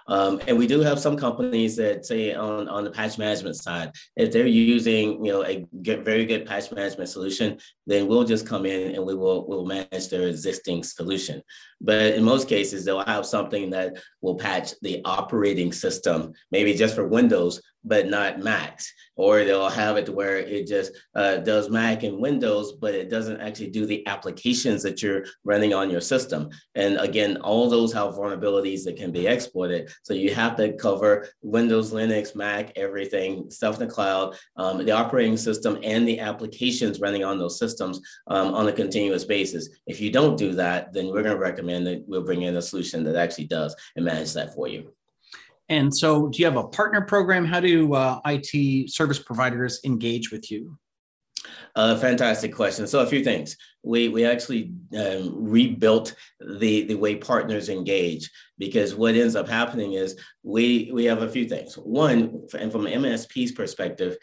Um, 0.07 0.40
and 0.47 0.59
we 0.59 0.66
do 0.66 0.81
have 0.81 0.99
some 0.99 1.16
companies 1.16 1.77
that 1.77 2.05
say 2.05 2.35
on, 2.35 2.68
on 2.68 2.85
the 2.85 2.90
patch 2.90 3.18
management 3.18 3.57
side, 3.57 3.92
if 4.16 4.33
they're 4.33 4.47
using 4.47 5.25
you 5.25 5.33
know 5.33 5.45
a 5.45 5.64
good, 5.83 6.05
very 6.05 6.27
good 6.27 6.47
patch 6.47 6.73
management 6.73 7.09
solution, 7.09 7.59
then 7.87 8.07
we'll 8.07 8.25
just 8.25 8.47
come 8.47 8.66
in 8.66 8.95
and 8.95 9.05
we 9.05 9.14
will 9.14 9.47
will 9.47 9.64
manage 9.64 10.09
their 10.09 10.29
existing 10.29 10.83
solution. 10.83 11.42
But 11.81 12.14
in 12.14 12.25
most 12.25 12.49
cases, 12.49 12.85
they'll 12.85 13.05
have 13.05 13.27
something 13.27 13.71
that 13.71 13.97
will 14.21 14.37
patch 14.37 14.73
the 14.83 15.01
operating 15.05 15.73
system, 15.73 16.33
maybe 16.51 16.72
just 16.75 16.95
for 16.95 17.07
Windows, 17.07 17.61
but 17.85 18.09
not 18.09 18.39
Macs. 18.39 18.93
Or 19.17 19.45
they'll 19.45 19.69
have 19.69 19.97
it 19.97 20.09
where 20.09 20.39
it 20.39 20.67
just 20.67 20.93
uh, 21.15 21.37
does 21.39 21.69
Mac 21.69 22.03
and 22.03 22.19
Windows, 22.19 22.73
but 22.73 22.95
it 22.95 23.11
doesn't 23.11 23.41
actually 23.41 23.71
do 23.71 23.85
the 23.85 24.07
applications 24.07 24.83
that 24.83 25.03
you're 25.03 25.25
running 25.45 25.75
on 25.75 25.91
your 25.91 26.01
system. 26.01 26.49
And 26.75 26.97
again, 26.99 27.37
all 27.39 27.69
those 27.69 27.93
have 27.93 28.15
vulnerabilities 28.15 28.85
that 28.85 28.97
can 28.97 29.13
be 29.13 29.27
exploited. 29.27 29.91
So 30.03 30.15
you 30.15 30.35
have 30.35 30.57
to 30.57 30.73
cover 30.73 31.29
Windows, 31.43 31.93
Linux, 31.93 32.35
Mac, 32.35 32.73
everything, 32.77 33.51
stuff 33.51 33.81
in 33.81 33.87
the 33.87 33.93
cloud, 33.93 34.37
um, 34.57 34.85
the 34.85 34.93
operating 34.93 35.37
system, 35.37 35.79
and 35.83 36.09
the 36.09 36.21
applications 36.21 37.01
running 37.01 37.25
on 37.25 37.39
those 37.39 37.59
systems 37.59 38.01
um, 38.29 38.55
on 38.55 38.69
a 38.69 38.73
continuous 38.73 39.25
basis. 39.25 39.69
If 39.87 40.01
you 40.01 40.11
don't 40.11 40.39
do 40.39 40.53
that, 40.55 40.93
then 40.93 41.09
we're 41.09 41.23
going 41.23 41.37
to 41.37 41.41
recommend 41.41 41.87
that 41.87 42.05
we'll 42.07 42.25
bring 42.25 42.43
in 42.43 42.57
a 42.57 42.63
solution 42.63 43.05
that 43.05 43.17
actually 43.17 43.47
does 43.47 43.77
and 43.97 44.05
manage 44.05 44.33
that 44.33 44.55
for 44.55 44.69
you. 44.69 44.93
And 45.68 45.94
so, 45.94 46.29
do 46.29 46.38
you 46.38 46.44
have 46.44 46.57
a 46.57 46.68
partner 46.68 47.01
program? 47.03 47.44
How 47.44 47.61
do 47.61 47.94
uh, 47.94 48.20
IT 48.27 48.90
service 48.90 49.18
providers 49.18 49.81
engage 49.85 50.31
with 50.31 50.51
you? 50.51 50.79
Uh, 51.75 51.96
fantastic 51.96 52.55
question. 52.55 52.87
So 52.87 53.01
a 53.01 53.07
few 53.07 53.25
things. 53.25 53.57
We 53.83 54.09
we 54.09 54.25
actually 54.25 54.72
um, 54.96 55.33
rebuilt 55.35 56.14
the 56.40 56.85
the 56.85 56.94
way 56.94 57.16
partners 57.16 57.68
engage 57.68 58.31
because 58.59 58.94
what 58.94 59.14
ends 59.14 59.35
up 59.35 59.48
happening 59.48 59.94
is 59.94 60.16
we 60.42 60.90
we 60.92 61.05
have 61.07 61.22
a 61.22 61.29
few 61.29 61.48
things. 61.48 61.75
One, 61.75 62.42
and 62.59 62.70
from 62.70 62.87
an 62.87 63.03
MSP's 63.03 63.53
perspective, 63.53 64.16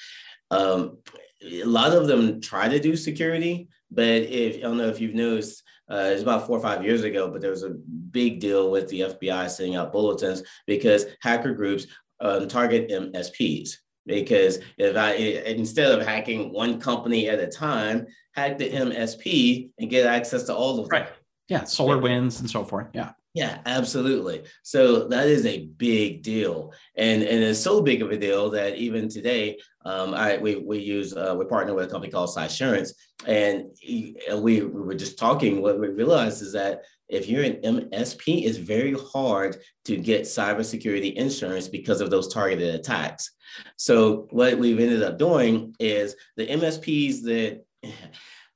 um, 0.52 1.00
a 1.44 1.64
lot 1.64 1.94
of 1.94 2.08
them 2.08 2.40
try 2.42 2.68
to 2.70 2.80
do 2.80 2.96
security, 2.96 3.70
but 3.92 4.06
if 4.06 4.58
I 4.58 4.62
don't 4.62 4.78
know 4.78 4.88
if 4.88 5.02
you've 5.02 5.16
noticed, 5.16 5.64
uh, 5.90 6.10
it's 6.12 6.22
about 6.22 6.46
four 6.46 6.58
or 6.58 6.62
five 6.62 6.84
years 6.84 7.04
ago, 7.04 7.30
but 7.30 7.42
there 7.42 7.52
was 7.52 7.64
a 7.64 7.76
big 8.12 8.40
deal 8.40 8.72
with 8.72 8.88
the 8.90 9.02
FBI 9.02 9.50
sending 9.50 9.76
out 9.76 9.92
bulletins 9.92 10.44
because 10.68 11.06
hacker 11.22 11.54
groups 11.54 11.88
um, 12.22 12.48
target 12.48 12.90
MSPs. 12.90 13.72
Because 14.06 14.60
if 14.78 14.96
I 14.96 15.14
instead 15.14 15.92
of 15.92 16.06
hacking 16.06 16.52
one 16.52 16.80
company 16.80 17.30
at 17.30 17.40
a 17.40 17.48
time, 17.48 18.08
hack 18.34 18.58
the 18.58 18.70
MSP 18.70 19.70
and 19.78 19.90
get 19.90 20.08
access 20.08 20.44
to 20.44 20.56
all 20.56 20.80
of 20.80 20.90
them. 20.90 21.00
Right. 21.00 21.10
Yeah, 21.48 21.62
SolarWinds 21.62 22.40
and 22.40 22.50
so 22.50 22.64
forth. 22.64 22.88
Yeah. 22.94 23.12
Yeah, 23.36 23.60
absolutely. 23.66 24.44
So 24.64 25.08
that 25.10 25.28
is 25.28 25.46
a 25.46 25.68
big 25.78 26.24
deal, 26.24 26.74
and 26.96 27.22
and 27.22 27.44
it's 27.44 27.60
so 27.60 27.80
big 27.82 28.02
of 28.02 28.10
a 28.10 28.18
deal 28.18 28.50
that 28.52 28.76
even 28.78 29.08
today, 29.08 29.60
um, 29.86 30.16
I 30.16 30.38
we 30.38 30.56
we 30.56 30.80
use 30.80 31.16
uh, 31.16 31.36
we 31.38 31.46
partner 31.46 31.76
with 31.76 31.86
a 31.86 31.92
company 31.92 32.12
called 32.12 32.36
Cysurance, 32.36 32.92
and 33.28 33.66
we, 33.86 34.16
we 34.34 34.62
were 34.62 34.96
just 34.96 35.20
talking. 35.20 35.62
What 35.62 35.80
we 35.80 35.90
realized 35.90 36.42
is 36.42 36.54
that 36.54 36.82
if 37.08 37.28
you're 37.28 37.44
an 37.44 37.62
MSP, 37.62 38.46
it's 38.46 38.58
very 38.58 38.94
hard 38.94 39.58
to 39.86 39.96
get 39.98 40.24
cybersecurity 40.24 41.14
insurance 41.14 41.68
because 41.68 42.02
of 42.02 42.10
those 42.10 42.34
targeted 42.34 42.74
attacks. 42.74 43.32
So 43.78 44.28
what 44.32 44.58
we've 44.58 44.80
ended 44.80 45.04
up 45.04 45.20
doing 45.20 45.76
is 45.80 46.16
the 46.36 46.48
MSPs 46.48 47.24
that 47.24 47.64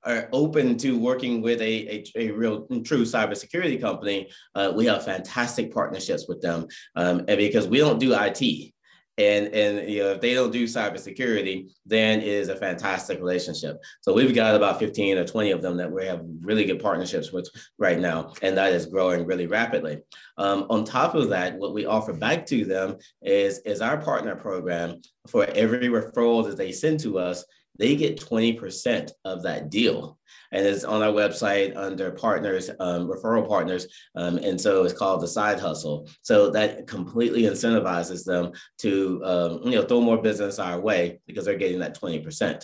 are 0.05 0.29
open 0.31 0.77
to 0.77 0.97
working 0.97 1.41
with 1.41 1.61
a, 1.61 2.03
a, 2.15 2.27
a 2.27 2.31
real 2.31 2.67
true 2.83 3.03
cybersecurity 3.03 3.79
company, 3.79 4.29
uh, 4.55 4.71
we 4.75 4.85
have 4.85 5.05
fantastic 5.05 5.73
partnerships 5.73 6.27
with 6.27 6.41
them. 6.41 6.67
Um, 6.95 7.25
because 7.25 7.67
we 7.67 7.79
don't 7.79 7.99
do 7.99 8.13
IT, 8.13 8.73
and 9.17 9.47
and 9.47 9.89
you 9.89 9.99
know 10.01 10.11
if 10.11 10.21
they 10.21 10.33
don't 10.33 10.51
do 10.51 10.65
cybersecurity, 10.65 11.71
then 11.85 12.19
it 12.19 12.27
is 12.27 12.49
a 12.49 12.55
fantastic 12.55 13.19
relationship. 13.19 13.77
So 14.01 14.13
we've 14.13 14.33
got 14.33 14.55
about 14.55 14.79
15 14.79 15.17
or 15.17 15.25
20 15.25 15.51
of 15.51 15.61
them 15.61 15.77
that 15.77 15.91
we 15.91 16.05
have 16.05 16.25
really 16.41 16.65
good 16.65 16.81
partnerships 16.81 17.31
with 17.31 17.49
right 17.77 17.99
now, 17.99 18.33
and 18.41 18.57
that 18.57 18.73
is 18.73 18.87
growing 18.87 19.25
really 19.25 19.45
rapidly. 19.45 19.99
Um, 20.37 20.65
on 20.69 20.83
top 20.83 21.13
of 21.13 21.29
that, 21.29 21.57
what 21.57 21.73
we 21.73 21.85
offer 21.85 22.13
back 22.13 22.45
to 22.47 22.65
them 22.65 22.97
is 23.21 23.59
is 23.59 23.81
our 23.81 23.97
partner 23.97 24.35
program 24.35 25.01
for 25.27 25.45
every 25.45 25.89
referral 25.89 26.45
that 26.47 26.57
they 26.57 26.71
send 26.71 26.99
to 27.01 27.19
us 27.19 27.45
they 27.77 27.95
get 27.95 28.19
20% 28.19 29.11
of 29.25 29.43
that 29.43 29.69
deal. 29.69 30.17
And 30.51 30.65
it's 30.65 30.83
on 30.83 31.01
our 31.01 31.11
website 31.11 31.75
under 31.75 32.11
partners, 32.11 32.69
um, 32.79 33.07
referral 33.07 33.47
partners. 33.47 33.87
Um, 34.15 34.37
and 34.37 34.59
so 34.59 34.83
it's 34.83 34.93
called 34.93 35.21
the 35.21 35.27
side 35.27 35.59
hustle. 35.59 36.07
So 36.21 36.51
that 36.51 36.85
completely 36.85 37.43
incentivizes 37.43 38.23
them 38.23 38.51
to, 38.79 39.21
um, 39.25 39.61
you 39.63 39.71
know, 39.71 39.83
throw 39.83 40.01
more 40.01 40.21
business 40.21 40.59
our 40.59 40.79
way 40.79 41.19
because 41.25 41.45
they're 41.45 41.57
getting 41.57 41.79
that 41.79 41.99
20%. 41.99 42.63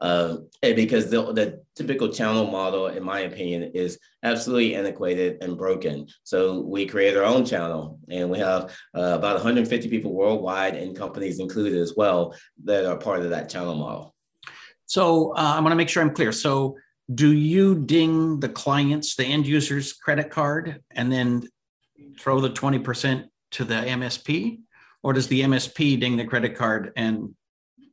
Um, 0.00 0.48
and 0.62 0.76
because 0.76 1.10
the, 1.10 1.32
the 1.32 1.62
typical 1.74 2.08
channel 2.08 2.46
model, 2.46 2.88
in 2.88 3.02
my 3.02 3.20
opinion, 3.20 3.72
is 3.74 3.98
absolutely 4.22 4.74
antiquated 4.74 5.38
and 5.42 5.56
broken. 5.56 6.06
So 6.22 6.60
we 6.60 6.86
create 6.86 7.16
our 7.16 7.24
own 7.24 7.44
channel, 7.44 7.98
and 8.08 8.30
we 8.30 8.38
have 8.38 8.70
uh, 8.96 9.14
about 9.16 9.34
150 9.34 9.88
people 9.88 10.12
worldwide, 10.12 10.76
and 10.76 10.96
companies 10.96 11.40
included 11.40 11.80
as 11.80 11.94
well, 11.96 12.34
that 12.64 12.86
are 12.86 12.96
part 12.96 13.22
of 13.22 13.30
that 13.30 13.48
channel 13.48 13.74
model. 13.74 14.14
So 14.88 15.32
uh, 15.36 15.54
I 15.56 15.60
want 15.60 15.70
to 15.70 15.76
make 15.76 15.90
sure 15.90 16.02
I'm 16.02 16.14
clear. 16.14 16.32
So 16.32 16.76
do 17.14 17.32
you 17.32 17.74
ding 17.74 18.40
the 18.40 18.48
clients, 18.48 19.14
the 19.16 19.24
end 19.24 19.46
user's 19.46 19.92
credit 19.92 20.30
card, 20.30 20.82
and 20.90 21.12
then 21.12 21.46
throw 22.18 22.40
the 22.40 22.50
20% 22.50 23.24
to 23.52 23.64
the 23.64 23.74
MSP? 23.74 24.60
Or 25.02 25.12
does 25.12 25.28
the 25.28 25.42
MSP 25.42 26.00
ding 26.00 26.16
the 26.16 26.24
credit 26.24 26.56
card 26.56 26.92
and 26.96 27.34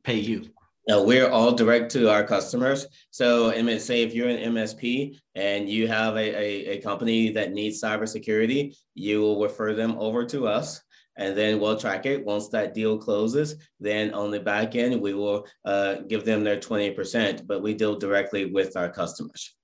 pay 0.04 0.16
you? 0.16 0.48
No, 0.88 1.02
we're 1.02 1.28
all 1.28 1.52
direct 1.52 1.90
to 1.92 2.10
our 2.10 2.24
customers. 2.24 2.86
So, 3.10 3.50
say 3.78 4.02
if 4.02 4.14
you're 4.14 4.28
an 4.28 4.54
MSP 4.54 5.18
and 5.34 5.68
you 5.68 5.88
have 5.88 6.14
a, 6.14 6.18
a, 6.18 6.76
a 6.76 6.80
company 6.80 7.30
that 7.32 7.52
needs 7.52 7.82
cybersecurity, 7.82 8.74
you 8.94 9.20
will 9.20 9.42
refer 9.42 9.74
them 9.74 9.96
over 9.98 10.24
to 10.26 10.46
us 10.46 10.80
and 11.16 11.36
then 11.36 11.58
we'll 11.58 11.78
track 11.78 12.06
it. 12.06 12.24
Once 12.24 12.48
that 12.48 12.74
deal 12.74 12.98
closes, 12.98 13.56
then 13.80 14.12
on 14.12 14.30
the 14.30 14.40
back 14.40 14.74
end, 14.74 15.00
we 15.00 15.14
will 15.14 15.46
uh, 15.64 15.96
give 16.08 16.24
them 16.24 16.44
their 16.44 16.58
20%, 16.58 17.46
but 17.46 17.62
we 17.62 17.74
deal 17.74 17.96
directly 17.96 18.46
with 18.46 18.76
our 18.76 18.90
customers. 18.90 19.54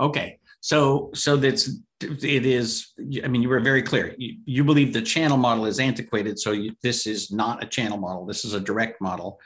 Okay. 0.00 0.38
So, 0.60 1.10
so 1.14 1.36
that's, 1.36 1.70
it 2.00 2.46
is, 2.46 2.92
I 3.22 3.28
mean, 3.28 3.42
you 3.42 3.48
were 3.48 3.60
very 3.60 3.82
clear. 3.82 4.14
You, 4.18 4.36
you 4.44 4.64
believe 4.64 4.92
the 4.92 5.02
channel 5.02 5.36
model 5.36 5.66
is 5.66 5.78
antiquated. 5.78 6.38
So 6.38 6.52
you, 6.52 6.74
this 6.82 7.06
is 7.06 7.30
not 7.30 7.62
a 7.62 7.66
channel 7.66 7.98
model. 7.98 8.26
This 8.26 8.44
is 8.44 8.54
a 8.54 8.60
direct 8.60 9.00
model. 9.00 9.40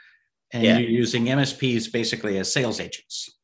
And 0.51 0.63
yeah. 0.63 0.77
you're 0.77 0.89
using 0.89 1.25
MSPs 1.25 1.91
basically 1.91 2.37
as 2.37 2.51
sales 2.51 2.79
agents. 2.79 3.37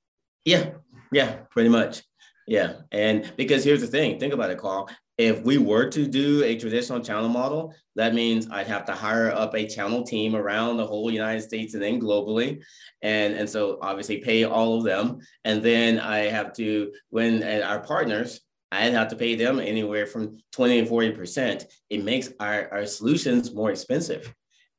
Yeah. 0.46 0.72
Yeah, 1.12 1.38
pretty 1.52 1.70
much. 1.70 2.04
Yeah. 2.48 2.74
And 2.92 3.32
because 3.36 3.64
here's 3.64 3.82
the 3.82 3.88
thing 3.88 4.20
think 4.20 4.34
about 4.34 4.52
it, 4.52 4.58
Karl. 4.58 4.90
If 5.20 5.42
we 5.42 5.58
were 5.58 5.90
to 5.90 6.08
do 6.08 6.46
a 6.46 6.58
traditional 6.58 7.02
channel 7.02 7.28
model, 7.28 7.76
that 7.98 8.14
means 8.14 8.48
I'd 8.50 8.68
have 8.68 8.86
to 8.86 8.94
hire 8.94 9.30
up 9.30 9.54
a 9.54 9.68
channel 9.68 10.02
team 10.04 10.34
around 10.34 10.78
the 10.78 10.88
whole 10.88 11.12
United 11.12 11.42
States 11.42 11.74
and 11.74 11.84
then 11.84 12.00
globally. 12.00 12.64
And, 13.02 13.34
and 13.34 13.50
so 13.50 13.80
obviously 13.82 14.20
pay 14.20 14.46
all 14.46 14.78
of 14.78 14.86
them. 14.86 15.20
And 15.44 15.62
then 15.62 16.00
I 16.00 16.20
have 16.20 16.54
to, 16.54 16.94
when 17.10 17.44
our 17.44 17.82
partners, 17.82 18.40
I'd 18.72 18.94
have 18.94 19.10
to 19.10 19.18
pay 19.18 19.36
them 19.36 19.60
anywhere 19.60 20.06
from 20.06 20.38
20 20.54 20.80
and 20.80 20.88
40%. 20.88 21.66
It 21.90 22.02
makes 22.06 22.32
our, 22.40 22.70
our 22.72 22.86
solutions 22.86 23.54
more 23.54 23.72
expensive 23.72 24.34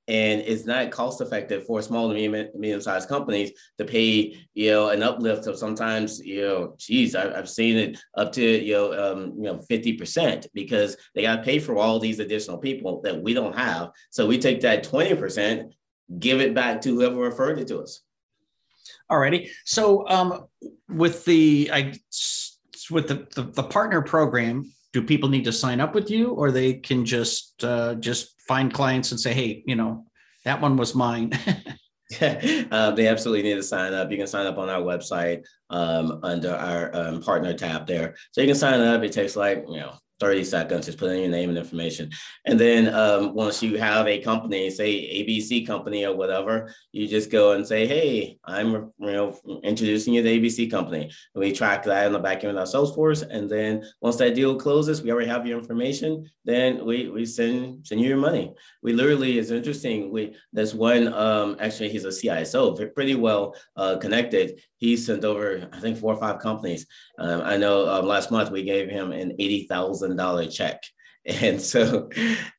and 0.08 0.40
it's 0.40 0.66
not 0.66 0.90
cost 0.90 1.20
effective 1.20 1.64
for 1.66 1.80
small 1.82 2.08
to 2.08 2.14
medium, 2.14 2.48
medium 2.54 2.80
sized 2.80 3.08
companies 3.08 3.52
to 3.78 3.84
pay 3.84 4.36
you 4.54 4.70
know 4.70 4.88
an 4.88 5.02
uplift 5.02 5.46
of 5.46 5.58
sometimes 5.58 6.20
you 6.24 6.42
know 6.42 6.74
geez 6.78 7.14
I, 7.14 7.36
have 7.36 7.48
seen 7.48 7.76
it 7.76 7.98
up 8.16 8.32
to 8.32 8.42
you 8.42 8.74
know 8.74 9.12
um, 9.12 9.34
you 9.36 9.44
know 9.44 9.64
50% 9.70 10.46
because 10.54 10.96
they 11.14 11.22
got 11.22 11.36
to 11.36 11.42
pay 11.42 11.58
for 11.58 11.76
all 11.76 11.98
these 11.98 12.18
additional 12.18 12.58
people 12.58 13.00
that 13.02 13.22
we 13.22 13.34
don't 13.34 13.56
have. 13.56 13.90
So 14.10 14.26
we 14.26 14.38
take 14.38 14.60
that 14.62 14.84
20% 14.84 15.70
give 16.18 16.40
it 16.40 16.54
back 16.54 16.80
to 16.82 16.94
whoever 16.94 17.16
referred 17.16 17.58
it 17.58 17.68
to 17.68 17.80
us. 17.80 18.02
Alrighty. 19.10 19.50
So 19.64 20.08
um, 20.08 20.46
with 20.88 21.24
the 21.24 21.70
i 21.72 21.94
with 22.90 23.06
the, 23.06 23.26
the, 23.34 23.42
the 23.52 23.62
partner 23.62 24.02
program 24.02 24.72
do 24.92 25.02
people 25.02 25.28
need 25.28 25.44
to 25.44 25.52
sign 25.52 25.80
up 25.80 25.94
with 25.94 26.10
you 26.10 26.30
or 26.30 26.50
they 26.50 26.74
can 26.74 27.04
just 27.04 27.62
uh, 27.64 27.94
just 27.94 28.40
find 28.48 28.72
clients 28.72 29.10
and 29.10 29.20
say 29.20 29.32
hey 29.32 29.62
you 29.66 29.76
know 29.76 30.04
that 30.44 30.60
one 30.60 30.76
was 30.76 30.94
mine. 30.94 31.32
Uh, 32.20 32.90
they 32.90 33.06
absolutely 33.06 33.42
need 33.42 33.54
to 33.54 33.62
sign 33.62 33.94
up. 33.94 34.10
You 34.10 34.16
can 34.16 34.26
sign 34.26 34.46
up 34.46 34.58
on 34.58 34.68
our 34.68 34.80
website 34.80 35.44
um, 35.70 36.20
under 36.22 36.54
our 36.54 36.94
um, 36.94 37.22
partner 37.22 37.54
tab 37.54 37.86
there. 37.86 38.16
So 38.32 38.40
you 38.40 38.46
can 38.48 38.56
sign 38.56 38.80
up. 38.80 39.02
It 39.02 39.12
takes 39.12 39.36
like 39.36 39.64
you 39.68 39.80
know 39.80 39.94
30 40.20 40.44
seconds, 40.44 40.86
just 40.86 40.98
put 40.98 41.10
in 41.10 41.20
your 41.20 41.30
name 41.30 41.48
and 41.48 41.58
information. 41.58 42.10
And 42.44 42.60
then 42.60 42.94
um, 42.94 43.34
once 43.34 43.62
you 43.62 43.78
have 43.78 44.06
a 44.06 44.20
company, 44.20 44.70
say 44.70 44.92
ABC 45.24 45.66
company 45.66 46.04
or 46.04 46.14
whatever, 46.14 46.72
you 46.92 47.08
just 47.08 47.30
go 47.30 47.52
and 47.52 47.66
say, 47.66 47.86
hey, 47.86 48.38
I'm 48.44 48.72
you 48.98 49.12
know 49.12 49.38
introducing 49.64 50.14
you 50.14 50.22
to 50.22 50.28
ABC 50.28 50.70
company. 50.70 51.10
We 51.34 51.52
track 51.52 51.84
that 51.84 52.06
in 52.06 52.12
the 52.12 52.18
back 52.18 52.44
end 52.44 52.56
of 52.56 52.58
our 52.58 52.64
Salesforce. 52.64 53.26
And 53.28 53.50
then 53.50 53.82
once 54.00 54.16
that 54.16 54.34
deal 54.34 54.56
closes, 54.56 55.02
we 55.02 55.10
already 55.10 55.28
have 55.28 55.46
your 55.46 55.58
information. 55.58 56.28
Then 56.44 56.84
we 56.84 57.08
we 57.08 57.24
send 57.24 57.86
send 57.86 58.00
you 58.00 58.08
your 58.08 58.18
money. 58.18 58.54
We 58.82 58.92
literally, 58.92 59.38
it's 59.38 59.50
interesting. 59.50 60.10
We 60.10 60.34
there's 60.52 60.74
one 60.74 61.12
um, 61.12 61.56
actually 61.60 61.90
he's 61.90 62.04
a 62.04 62.08
CISO, 62.08 62.94
pretty 62.94 63.14
well 63.14 63.54
uh, 63.76 63.96
connected. 63.96 64.60
He 64.76 64.96
sent 64.96 65.24
over 65.24 65.68
I 65.72 65.80
think 65.80 65.98
four 65.98 66.14
or 66.14 66.20
five 66.20 66.40
companies. 66.40 66.86
Um, 67.18 67.42
I 67.42 67.56
know 67.56 67.88
um, 67.88 68.06
last 68.06 68.30
month 68.30 68.50
we 68.50 68.62
gave 68.62 68.88
him 68.88 69.12
an 69.12 69.32
eighty 69.38 69.66
thousand 70.16 70.16
dollar 70.16 70.46
check, 70.46 70.82
and 71.26 71.60
so 71.60 72.10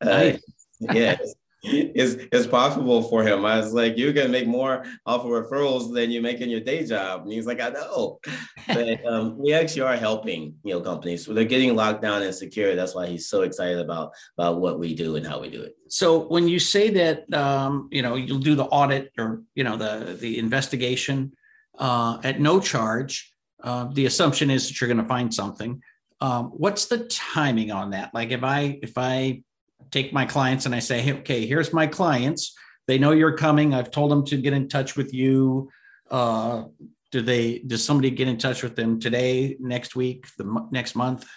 uh, 0.02 0.34
yeah, 0.80 1.18
it's 1.64 2.16
it's 2.32 2.48
possible 2.48 3.04
for 3.04 3.24
him. 3.24 3.46
I 3.46 3.60
was 3.60 3.74
like, 3.74 3.98
you're 3.98 4.14
gonna 4.14 4.30
make 4.30 4.48
more 4.48 4.84
off 5.06 5.24
of 5.24 5.28
referrals 5.28 5.94
than 5.94 6.10
you 6.10 6.22
make 6.22 6.42
in 6.42 6.50
your 6.50 6.60
day 6.60 6.86
job. 6.86 7.22
And 7.24 7.32
he's 7.32 7.46
like, 7.46 7.62
I 7.62 7.70
know. 7.70 8.20
But 8.68 9.06
um, 9.06 9.38
we 9.38 9.54
actually 9.54 9.82
are 9.82 9.98
helping, 9.98 10.56
you 10.64 10.74
know, 10.74 10.82
companies. 10.82 11.26
So 11.26 11.34
they're 11.34 11.44
getting 11.44 11.76
locked 11.76 12.02
down 12.02 12.22
and 12.22 12.34
secure. 12.34 12.76
That's 12.76 12.96
why 12.96 13.08
he's 13.08 13.28
so 13.28 13.42
excited 13.42 13.80
about 13.80 14.14
about 14.38 14.60
what 14.62 14.80
we 14.80 14.96
do 14.96 15.18
and 15.18 15.28
how 15.28 15.40
we 15.40 15.50
do 15.50 15.62
it. 15.62 15.76
So 15.90 16.28
when 16.28 16.48
you 16.48 16.58
say 16.60 16.90
that 16.92 17.32
um, 17.34 17.90
you 17.92 18.02
know, 18.02 18.16
you'll 18.16 18.40
do 18.40 18.56
the 18.56 18.66
audit 18.66 19.12
or 19.18 19.44
you 19.56 19.64
know, 19.64 19.78
the 19.78 20.18
the 20.20 20.40
investigation 20.40 21.34
uh, 21.78 22.20
at 22.24 22.40
no 22.40 22.60
charge, 22.60 23.34
uh, 23.64 23.86
the 23.92 24.06
assumption 24.06 24.50
is 24.50 24.68
that 24.68 24.80
you're 24.80 24.88
gonna 24.88 25.08
find 25.08 25.34
something. 25.34 25.82
Um, 26.22 26.52
what's 26.52 26.86
the 26.86 27.00
timing 27.06 27.72
on 27.72 27.92
that? 27.92 28.14
Like 28.14 28.32
if 28.32 28.44
I 28.44 28.80
if 28.82 28.98
I 28.98 29.44
take 29.90 30.14
my 30.14 30.26
clients 30.26 30.66
and 30.66 30.76
I 30.76 30.80
say, 30.80 31.02
hey, 31.02 31.14
okay, 31.14 31.46
here's 31.46 31.74
my 31.74 31.88
clients. 31.88 32.56
They 32.88 32.98
know 32.98 33.12
you're 33.12 33.38
coming. 33.38 33.74
I've 33.74 33.92
told 33.92 34.12
them 34.12 34.26
to 34.28 34.38
get 34.38 34.54
in 34.54 34.68
touch 34.68 34.96
with 34.96 35.14
you. 35.14 35.70
Uh, 36.10 36.66
do 37.12 37.22
they? 37.22 37.60
Does 37.60 37.84
somebody 37.84 38.12
get 38.12 38.28
in 38.28 38.38
touch 38.38 38.64
with 38.64 38.76
them 38.76 39.00
today, 39.00 39.58
next 39.60 39.96
week, 39.96 40.28
the 40.38 40.68
next 40.72 40.96
month? 40.96 41.28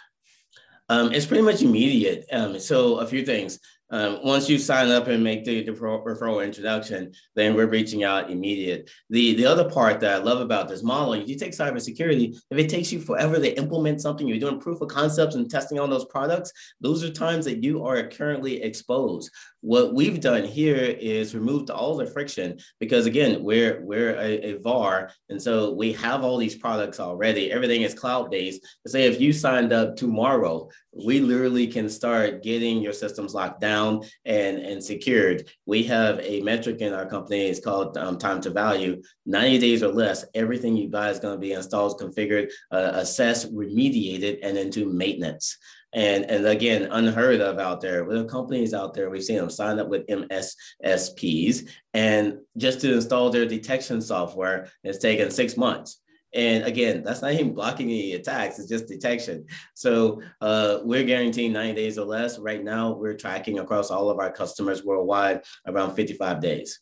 Um, 0.88 1.12
it's 1.12 1.26
pretty 1.26 1.42
much 1.42 1.62
immediate. 1.62 2.26
Um, 2.30 2.58
so 2.60 2.98
a 2.98 3.06
few 3.06 3.24
things. 3.24 3.58
Um, 3.90 4.20
once 4.24 4.48
you 4.48 4.58
sign 4.58 4.90
up 4.90 5.08
and 5.08 5.22
make 5.22 5.44
the, 5.44 5.62
referral 5.64 6.44
introduction, 6.44 7.12
then 7.36 7.54
we're 7.54 7.66
reaching 7.66 8.02
out 8.02 8.30
immediate. 8.30 8.90
The 9.10 9.34
the 9.34 9.46
other 9.46 9.68
part 9.68 10.00
that 10.00 10.14
I 10.14 10.24
love 10.24 10.40
about 10.40 10.68
this 10.68 10.82
model, 10.82 11.12
if 11.12 11.28
you 11.28 11.36
take 11.36 11.52
cybersecurity, 11.52 12.36
if 12.50 12.58
it 12.58 12.68
takes 12.68 12.90
you 12.90 13.00
forever 13.00 13.38
to 13.38 13.58
implement 13.58 14.00
something, 14.00 14.26
you're 14.26 14.38
doing 14.38 14.58
proof 14.58 14.80
of 14.80 14.88
concepts 14.88 15.34
and 15.34 15.50
testing 15.50 15.78
on 15.78 15.90
those 15.90 16.06
products, 16.06 16.50
those 16.80 17.04
are 17.04 17.10
times 17.10 17.44
that 17.44 17.62
you 17.62 17.84
are 17.84 18.08
currently 18.08 18.62
exposed. 18.62 19.30
What 19.64 19.94
we've 19.94 20.20
done 20.20 20.44
here 20.44 20.76
is 20.76 21.34
removed 21.34 21.70
all 21.70 21.96
the 21.96 22.06
friction 22.06 22.58
because 22.80 23.06
again, 23.06 23.42
we're 23.42 23.82
we're 23.82 24.14
a, 24.16 24.50
a 24.50 24.58
VAR, 24.58 25.10
and 25.30 25.40
so 25.40 25.72
we 25.72 25.94
have 25.94 26.22
all 26.22 26.36
these 26.36 26.54
products 26.54 27.00
already. 27.00 27.50
Everything 27.50 27.80
is 27.80 27.94
cloud-based. 27.94 28.60
Say 28.86 29.04
if 29.04 29.18
you 29.22 29.32
signed 29.32 29.72
up 29.72 29.96
tomorrow, 29.96 30.68
we 30.92 31.20
literally 31.20 31.66
can 31.66 31.88
start 31.88 32.42
getting 32.42 32.82
your 32.82 32.92
systems 32.92 33.32
locked 33.32 33.62
down 33.62 34.02
and, 34.26 34.58
and 34.58 34.84
secured. 34.84 35.48
We 35.64 35.82
have 35.84 36.20
a 36.20 36.42
metric 36.42 36.82
in 36.82 36.92
our 36.92 37.06
company, 37.06 37.46
it's 37.46 37.58
called 37.58 37.96
um, 37.96 38.18
time 38.18 38.42
to 38.42 38.50
value. 38.50 39.02
90 39.24 39.58
days 39.60 39.82
or 39.82 39.92
less, 39.92 40.26
everything 40.34 40.76
you 40.76 40.90
buy 40.90 41.08
is 41.08 41.18
going 41.18 41.36
to 41.36 41.40
be 41.40 41.52
installed, 41.52 41.98
configured, 41.98 42.50
uh, 42.70 42.90
assessed, 42.92 43.50
remediated, 43.54 44.40
and 44.42 44.58
into 44.58 44.92
maintenance 44.92 45.56
and 45.94 46.28
and 46.28 46.46
again 46.46 46.88
unheard 46.90 47.40
of 47.40 47.58
out 47.58 47.80
there. 47.80 48.04
With 48.04 48.18
the 48.18 48.24
companies 48.24 48.74
out 48.74 48.94
there 48.94 49.08
we've 49.08 49.24
seen 49.24 49.38
them 49.38 49.50
sign 49.50 49.78
up 49.78 49.88
with 49.88 50.06
mssps 50.08 51.68
and 51.94 52.38
just 52.56 52.80
to 52.80 52.94
install 52.94 53.30
their 53.30 53.46
detection 53.46 54.02
software 54.02 54.68
it's 54.82 54.98
taken 54.98 55.30
six 55.30 55.56
months. 55.56 56.00
And 56.34 56.64
again 56.64 57.02
that's 57.04 57.22
not 57.22 57.32
even 57.32 57.54
blocking 57.54 57.88
any 57.88 58.14
attacks 58.14 58.58
it's 58.58 58.68
just 58.68 58.88
detection. 58.88 59.46
So 59.74 60.20
uh, 60.40 60.80
we're 60.82 61.04
guaranteeing 61.04 61.52
90 61.52 61.74
days 61.74 61.98
or 61.98 62.06
less. 62.06 62.38
Right 62.38 62.62
now 62.62 62.92
we're 62.92 63.16
tracking 63.16 63.60
across 63.60 63.90
all 63.90 64.10
of 64.10 64.18
our 64.18 64.32
customers 64.32 64.84
worldwide 64.84 65.42
around 65.66 65.94
55 65.94 66.40
days. 66.40 66.80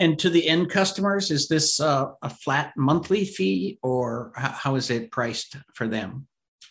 And 0.00 0.16
to 0.20 0.30
the 0.30 0.46
end 0.46 0.70
customers 0.70 1.32
is 1.32 1.48
this 1.48 1.80
uh, 1.80 2.10
a 2.22 2.30
flat 2.30 2.72
monthly 2.76 3.24
fee 3.24 3.78
or 3.82 4.32
how 4.36 4.76
is 4.76 4.90
it 4.90 5.10
priced 5.10 5.56
for 5.74 5.88
them 5.88 6.28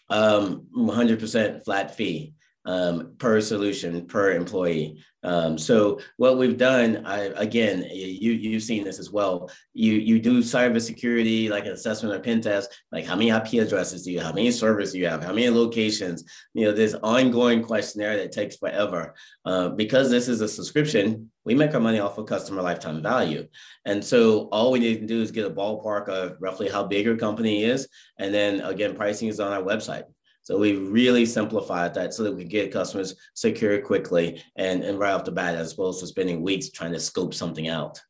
um, 0.10 0.68
100% 0.76 1.64
flat 1.64 1.96
fee 1.96 2.34
um, 2.68 3.14
per 3.18 3.40
solution 3.42 4.06
per 4.06 4.34
employee. 4.34 5.02
Um, 5.24 5.58
so 5.58 6.00
what 6.18 6.38
we've 6.38 6.58
done, 6.58 7.06
I, 7.06 7.32
again, 7.36 7.86
you 7.92 8.34
you've 8.34 8.64
seen 8.64 8.84
this 8.84 9.00
as 9.00 9.10
well. 9.10 9.50
You 9.74 9.94
you 9.94 10.20
do 10.20 10.40
cybersecurity 10.40 11.50
like 11.50 11.66
an 11.66 11.72
assessment 11.72 12.14
or 12.14 12.20
pen 12.20 12.42
test, 12.42 12.70
like 12.92 13.06
how 13.06 13.16
many 13.16 13.30
IP 13.30 13.54
addresses 13.66 14.04
do 14.04 14.12
you 14.12 14.20
have, 14.20 14.28
how 14.28 14.34
many 14.34 14.52
servers 14.52 14.92
do 14.92 15.00
you 15.00 15.08
have, 15.08 15.24
how 15.24 15.34
many 15.34 15.50
locations? 15.50 16.24
You 16.54 16.66
know, 16.66 16.72
this 16.72 16.94
ongoing 17.02 17.64
questionnaire 17.64 18.18
that 18.18 18.32
takes 18.32 18.58
forever. 18.58 19.16
Uh, 19.44 19.70
because 19.70 20.10
this 20.10 20.28
is 20.28 20.42
a 20.42 20.48
subscription, 20.48 21.32
we 21.48 21.56
make 21.56 21.74
our 21.74 21.80
money 21.80 22.00
off 22.00 22.18
of 22.18 22.26
customer 22.26 22.62
lifetime 22.62 23.02
value, 23.02 23.48
and 23.86 24.04
so 24.04 24.50
all 24.52 24.72
we 24.72 24.80
need 24.80 25.00
to 25.00 25.08
do 25.08 25.22
is 25.22 25.32
get 25.32 25.46
a 25.46 25.50
ballpark 25.50 26.10
of 26.10 26.36
roughly 26.42 26.70
how 26.70 26.84
big 26.84 27.06
your 27.06 27.16
company 27.16 27.64
is, 27.64 27.88
and 28.20 28.34
then 28.34 28.60
again, 28.60 28.96
pricing 28.96 29.30
is 29.30 29.40
on 29.40 29.54
our 29.54 29.64
website. 29.64 30.04
So 30.44 30.58
we 30.58 30.76
really 30.76 31.26
simplified 31.26 31.94
that 31.96 32.14
so 32.14 32.24
that 32.24 32.34
we 32.34 32.44
get 32.44 32.72
customers 32.72 33.16
secure 33.34 33.82
quickly 33.82 34.44
and, 34.56 34.84
and 34.84 35.00
right 35.00 35.12
off 35.12 35.26
the 35.26 35.32
bat, 35.32 35.56
as 35.56 35.74
opposed 35.74 36.00
to 36.02 36.08
spending 36.08 36.42
weeks 36.42 36.70
trying 36.70 36.94
to 36.94 37.00
scope 37.00 37.34
something 37.34 37.68
out. 37.68 38.02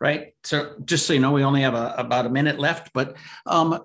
Right. 0.00 0.34
So 0.44 0.74
just 0.84 1.06
so 1.06 1.12
you 1.12 1.20
know, 1.20 1.32
we 1.32 1.44
only 1.44 1.62
have 1.62 1.74
a, 1.74 1.94
about 1.98 2.26
a 2.26 2.30
minute 2.30 2.58
left, 2.58 2.92
but 2.92 3.16
um, 3.46 3.80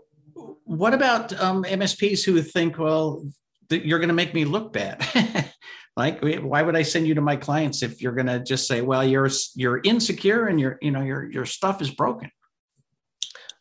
what 0.66 0.94
about 0.94 1.34
um, 1.42 1.64
MSPs 1.64 2.24
who 2.24 2.42
think, 2.42 2.78
well, 2.78 3.26
th- 3.70 3.84
you're 3.84 4.00
going 4.00 4.10
to 4.10 4.14
make 4.14 4.34
me 4.34 4.46
look 4.46 4.74
bad? 4.74 5.06
like, 5.96 6.22
why 6.22 6.62
would 6.62 6.76
I 6.76 6.82
send 6.82 7.08
you 7.08 7.16
to 7.16 7.22
my 7.22 7.36
clients 7.36 7.84
if 7.84 8.02
you're 8.02 8.14
going 8.14 8.28
to 8.28 8.40
just 8.40 8.68
say, 8.68 8.82
well, 8.82 9.04
you're 9.04 9.30
you're 9.56 9.82
insecure 9.84 10.48
and 10.48 10.60
your 10.60 10.78
you 10.82 10.92
know 10.92 11.02
your 11.02 11.32
your 11.32 11.46
stuff 11.46 11.82
is 11.82 11.92
broken? 11.92 12.32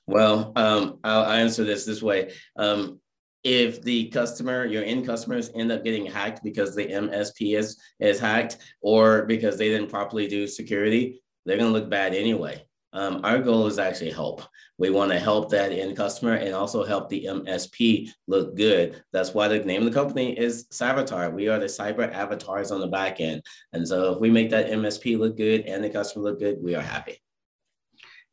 Well, 0.07 0.53
um, 0.57 0.99
I'll 1.05 1.27
answer 1.27 1.64
this 1.64 1.85
this 1.85 2.03
way. 2.03 2.33
Um, 2.57 3.01
if 3.45 3.83
the 3.83 4.09
customer, 4.09 4.64
your 4.64 4.85
end 4.85 5.05
customers 5.05 5.51
end 5.55 5.73
up 5.73 5.85
getting 5.85 6.07
hacked 6.07 6.42
because 6.45 6.75
the 6.75 6.87
MSP 6.87 7.59
is, 7.59 7.81
is 7.99 8.21
hacked 8.21 8.59
or 8.81 9.27
because 9.27 9.59
they 9.59 9.68
didn't 9.68 9.90
properly 9.90 10.29
do 10.29 10.47
security, 10.47 11.23
they're 11.45 11.59
going 11.59 11.73
to 11.73 11.79
look 11.79 11.90
bad 11.90 12.14
anyway. 12.14 12.64
Um, 12.92 13.20
our 13.24 13.38
goal 13.38 13.66
is 13.66 13.78
actually 13.78 14.11
help. 14.11 14.42
We 14.78 14.90
want 14.90 15.12
to 15.12 15.18
help 15.18 15.50
that 15.50 15.72
end 15.72 15.96
customer 15.96 16.35
and 16.35 16.55
also 16.55 16.85
help 16.85 17.09
the 17.09 17.24
MSP 17.24 18.11
look 18.26 18.55
good. 18.57 19.02
That's 19.12 19.33
why 19.33 19.48
the 19.48 19.61
name 19.61 19.87
of 19.87 19.92
the 19.92 19.98
company 19.98 20.38
is 20.38 20.66
Cyvatar. 20.68 21.33
We 21.33 21.48
are 21.48 21.59
the 21.59 21.66
cyber 21.66 22.12
avatars 22.12 22.70
on 22.70 22.81
the 22.81 22.88
back 22.88 23.20
end. 23.20 23.42
And 23.72 23.87
so 23.87 24.12
if 24.12 24.20
we 24.20 24.31
make 24.31 24.50
that 24.50 24.70
MSP 24.70 25.18
look 25.18 25.37
good 25.37 25.62
and 25.62 25.83
the 25.83 25.90
customer 25.90 26.24
look 26.24 26.38
good, 26.38 26.59
we 26.62 26.74
are 26.74 26.83
happy. 26.83 27.22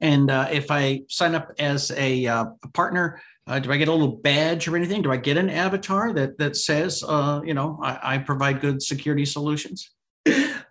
And 0.02 0.32
uh, 0.32 0.48
if 0.52 0.72
I 0.72 1.02
sign 1.10 1.36
up 1.36 1.52
as 1.60 1.92
a, 1.92 2.26
uh, 2.26 2.46
partner, 2.74 3.22
uh, 3.48 3.60
do 3.60 3.72
I 3.72 3.78
get 3.78 3.88
a 3.88 3.92
little 3.92 4.18
badge 4.18 4.68
or 4.68 4.76
anything? 4.76 5.02
Do 5.02 5.12
I 5.12 5.18
get 5.18 5.36
an 5.36 5.50
avatar 5.50 6.14
that 6.14 6.38
that 6.38 6.56
says, 6.56 7.04
uh, 7.06 7.42
you 7.44 7.56
know, 7.56 7.80
I, 7.82 8.00
I, 8.16 8.18
provide 8.20 8.62
good 8.62 8.80
security 8.80 9.26
solutions? 9.26 9.90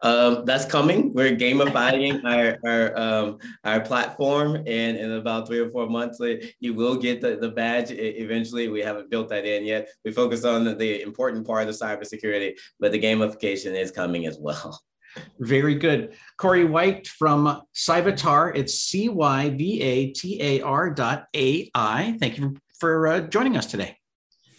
Um, 0.00 0.44
that's 0.44 0.64
coming. 0.64 1.12
We're 1.12 1.36
gamifying 1.36 2.22
our 2.24 2.56
our, 2.64 2.96
um, 2.96 3.38
our 3.64 3.80
platform, 3.80 4.56
and 4.56 4.96
in 4.96 5.12
about 5.12 5.48
three 5.48 5.58
or 5.58 5.70
four 5.70 5.88
months, 5.88 6.20
you 6.60 6.74
will 6.74 6.96
get 6.96 7.20
the, 7.20 7.36
the 7.36 7.48
badge. 7.48 7.90
Eventually, 7.90 8.68
we 8.68 8.80
haven't 8.80 9.10
built 9.10 9.28
that 9.30 9.44
in 9.44 9.64
yet. 9.64 9.88
We 10.04 10.12
focus 10.12 10.44
on 10.44 10.64
the, 10.64 11.02
important 11.02 11.46
part 11.46 11.68
of 11.68 11.74
cybersecurity, 11.74 12.58
but 12.78 12.92
the 12.92 13.00
gamification 13.00 13.74
is 13.74 13.90
coming 13.90 14.26
as 14.26 14.38
well. 14.38 14.80
Very 15.40 15.74
good. 15.74 16.14
Corey 16.36 16.64
White 16.64 17.08
from 17.08 17.62
Cyvatar. 17.74 18.54
It's 18.54 18.74
C 18.74 19.08
Y 19.08 19.50
V 19.50 19.80
A 19.82 20.12
T 20.12 20.40
A 20.40 20.60
R 20.60 20.90
dot 20.90 21.26
A 21.34 21.70
I. 21.74 22.16
Thank 22.20 22.38
you 22.38 22.56
for 22.78 23.08
uh, 23.08 23.20
joining 23.20 23.56
us 23.56 23.66
today. 23.66 23.96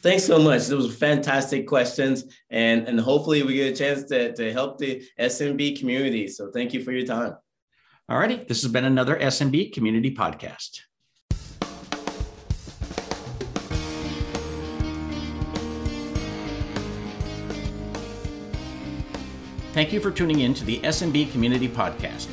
Thanks 0.02 0.24
so 0.24 0.40
much. 0.40 0.68
Those 0.68 0.88
were 0.88 0.94
fantastic 0.94 1.68
questions, 1.68 2.24
and, 2.50 2.88
and 2.88 3.00
hopefully 3.00 3.44
we 3.44 3.56
get 3.56 3.74
a 3.74 3.76
chance 3.76 4.04
to, 4.06 4.34
to 4.34 4.54
help 4.54 4.78
the 4.78 5.04
SMB 5.20 5.78
community. 5.78 6.28
So 6.30 6.52
thank 6.52 6.74
you 6.74 6.84
for 6.84 6.94
your 6.94 7.06
time. 7.06 7.36
All 8.08 8.18
righty. 8.18 8.38
This 8.38 8.62
has 8.64 8.72
been 8.72 8.86
another 8.86 9.20
SMB 9.20 9.74
Community 9.74 10.16
Podcast. 10.16 10.80
Thank 19.74 19.94
you 19.94 20.00
for 20.00 20.12
tuning 20.12 20.40
in 20.40 20.54
to 20.56 20.66
the 20.66 20.80
SMB 20.80 21.32
Community 21.32 21.68
Podcast. 21.68 22.28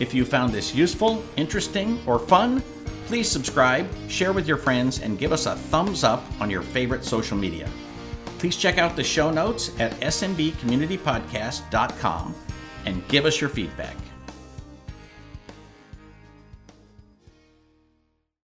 If 0.00 0.12
you 0.12 0.24
found 0.24 0.52
this 0.52 0.74
useful, 0.74 1.24
interesting, 1.36 2.00
or 2.06 2.18
fun, 2.18 2.62
Please 3.14 3.30
subscribe, 3.30 3.86
share 4.08 4.32
with 4.32 4.48
your 4.48 4.56
friends, 4.56 5.00
and 5.00 5.16
give 5.16 5.30
us 5.30 5.46
a 5.46 5.54
thumbs 5.54 6.02
up 6.02 6.24
on 6.40 6.50
your 6.50 6.62
favorite 6.62 7.04
social 7.04 7.36
media. 7.36 7.70
Please 8.40 8.56
check 8.56 8.76
out 8.76 8.96
the 8.96 9.04
show 9.04 9.30
notes 9.30 9.70
at 9.78 9.92
smbcommunitypodcast.com 10.00 12.34
and 12.86 13.06
give 13.06 13.24
us 13.24 13.40
your 13.40 13.50
feedback. 13.50 13.94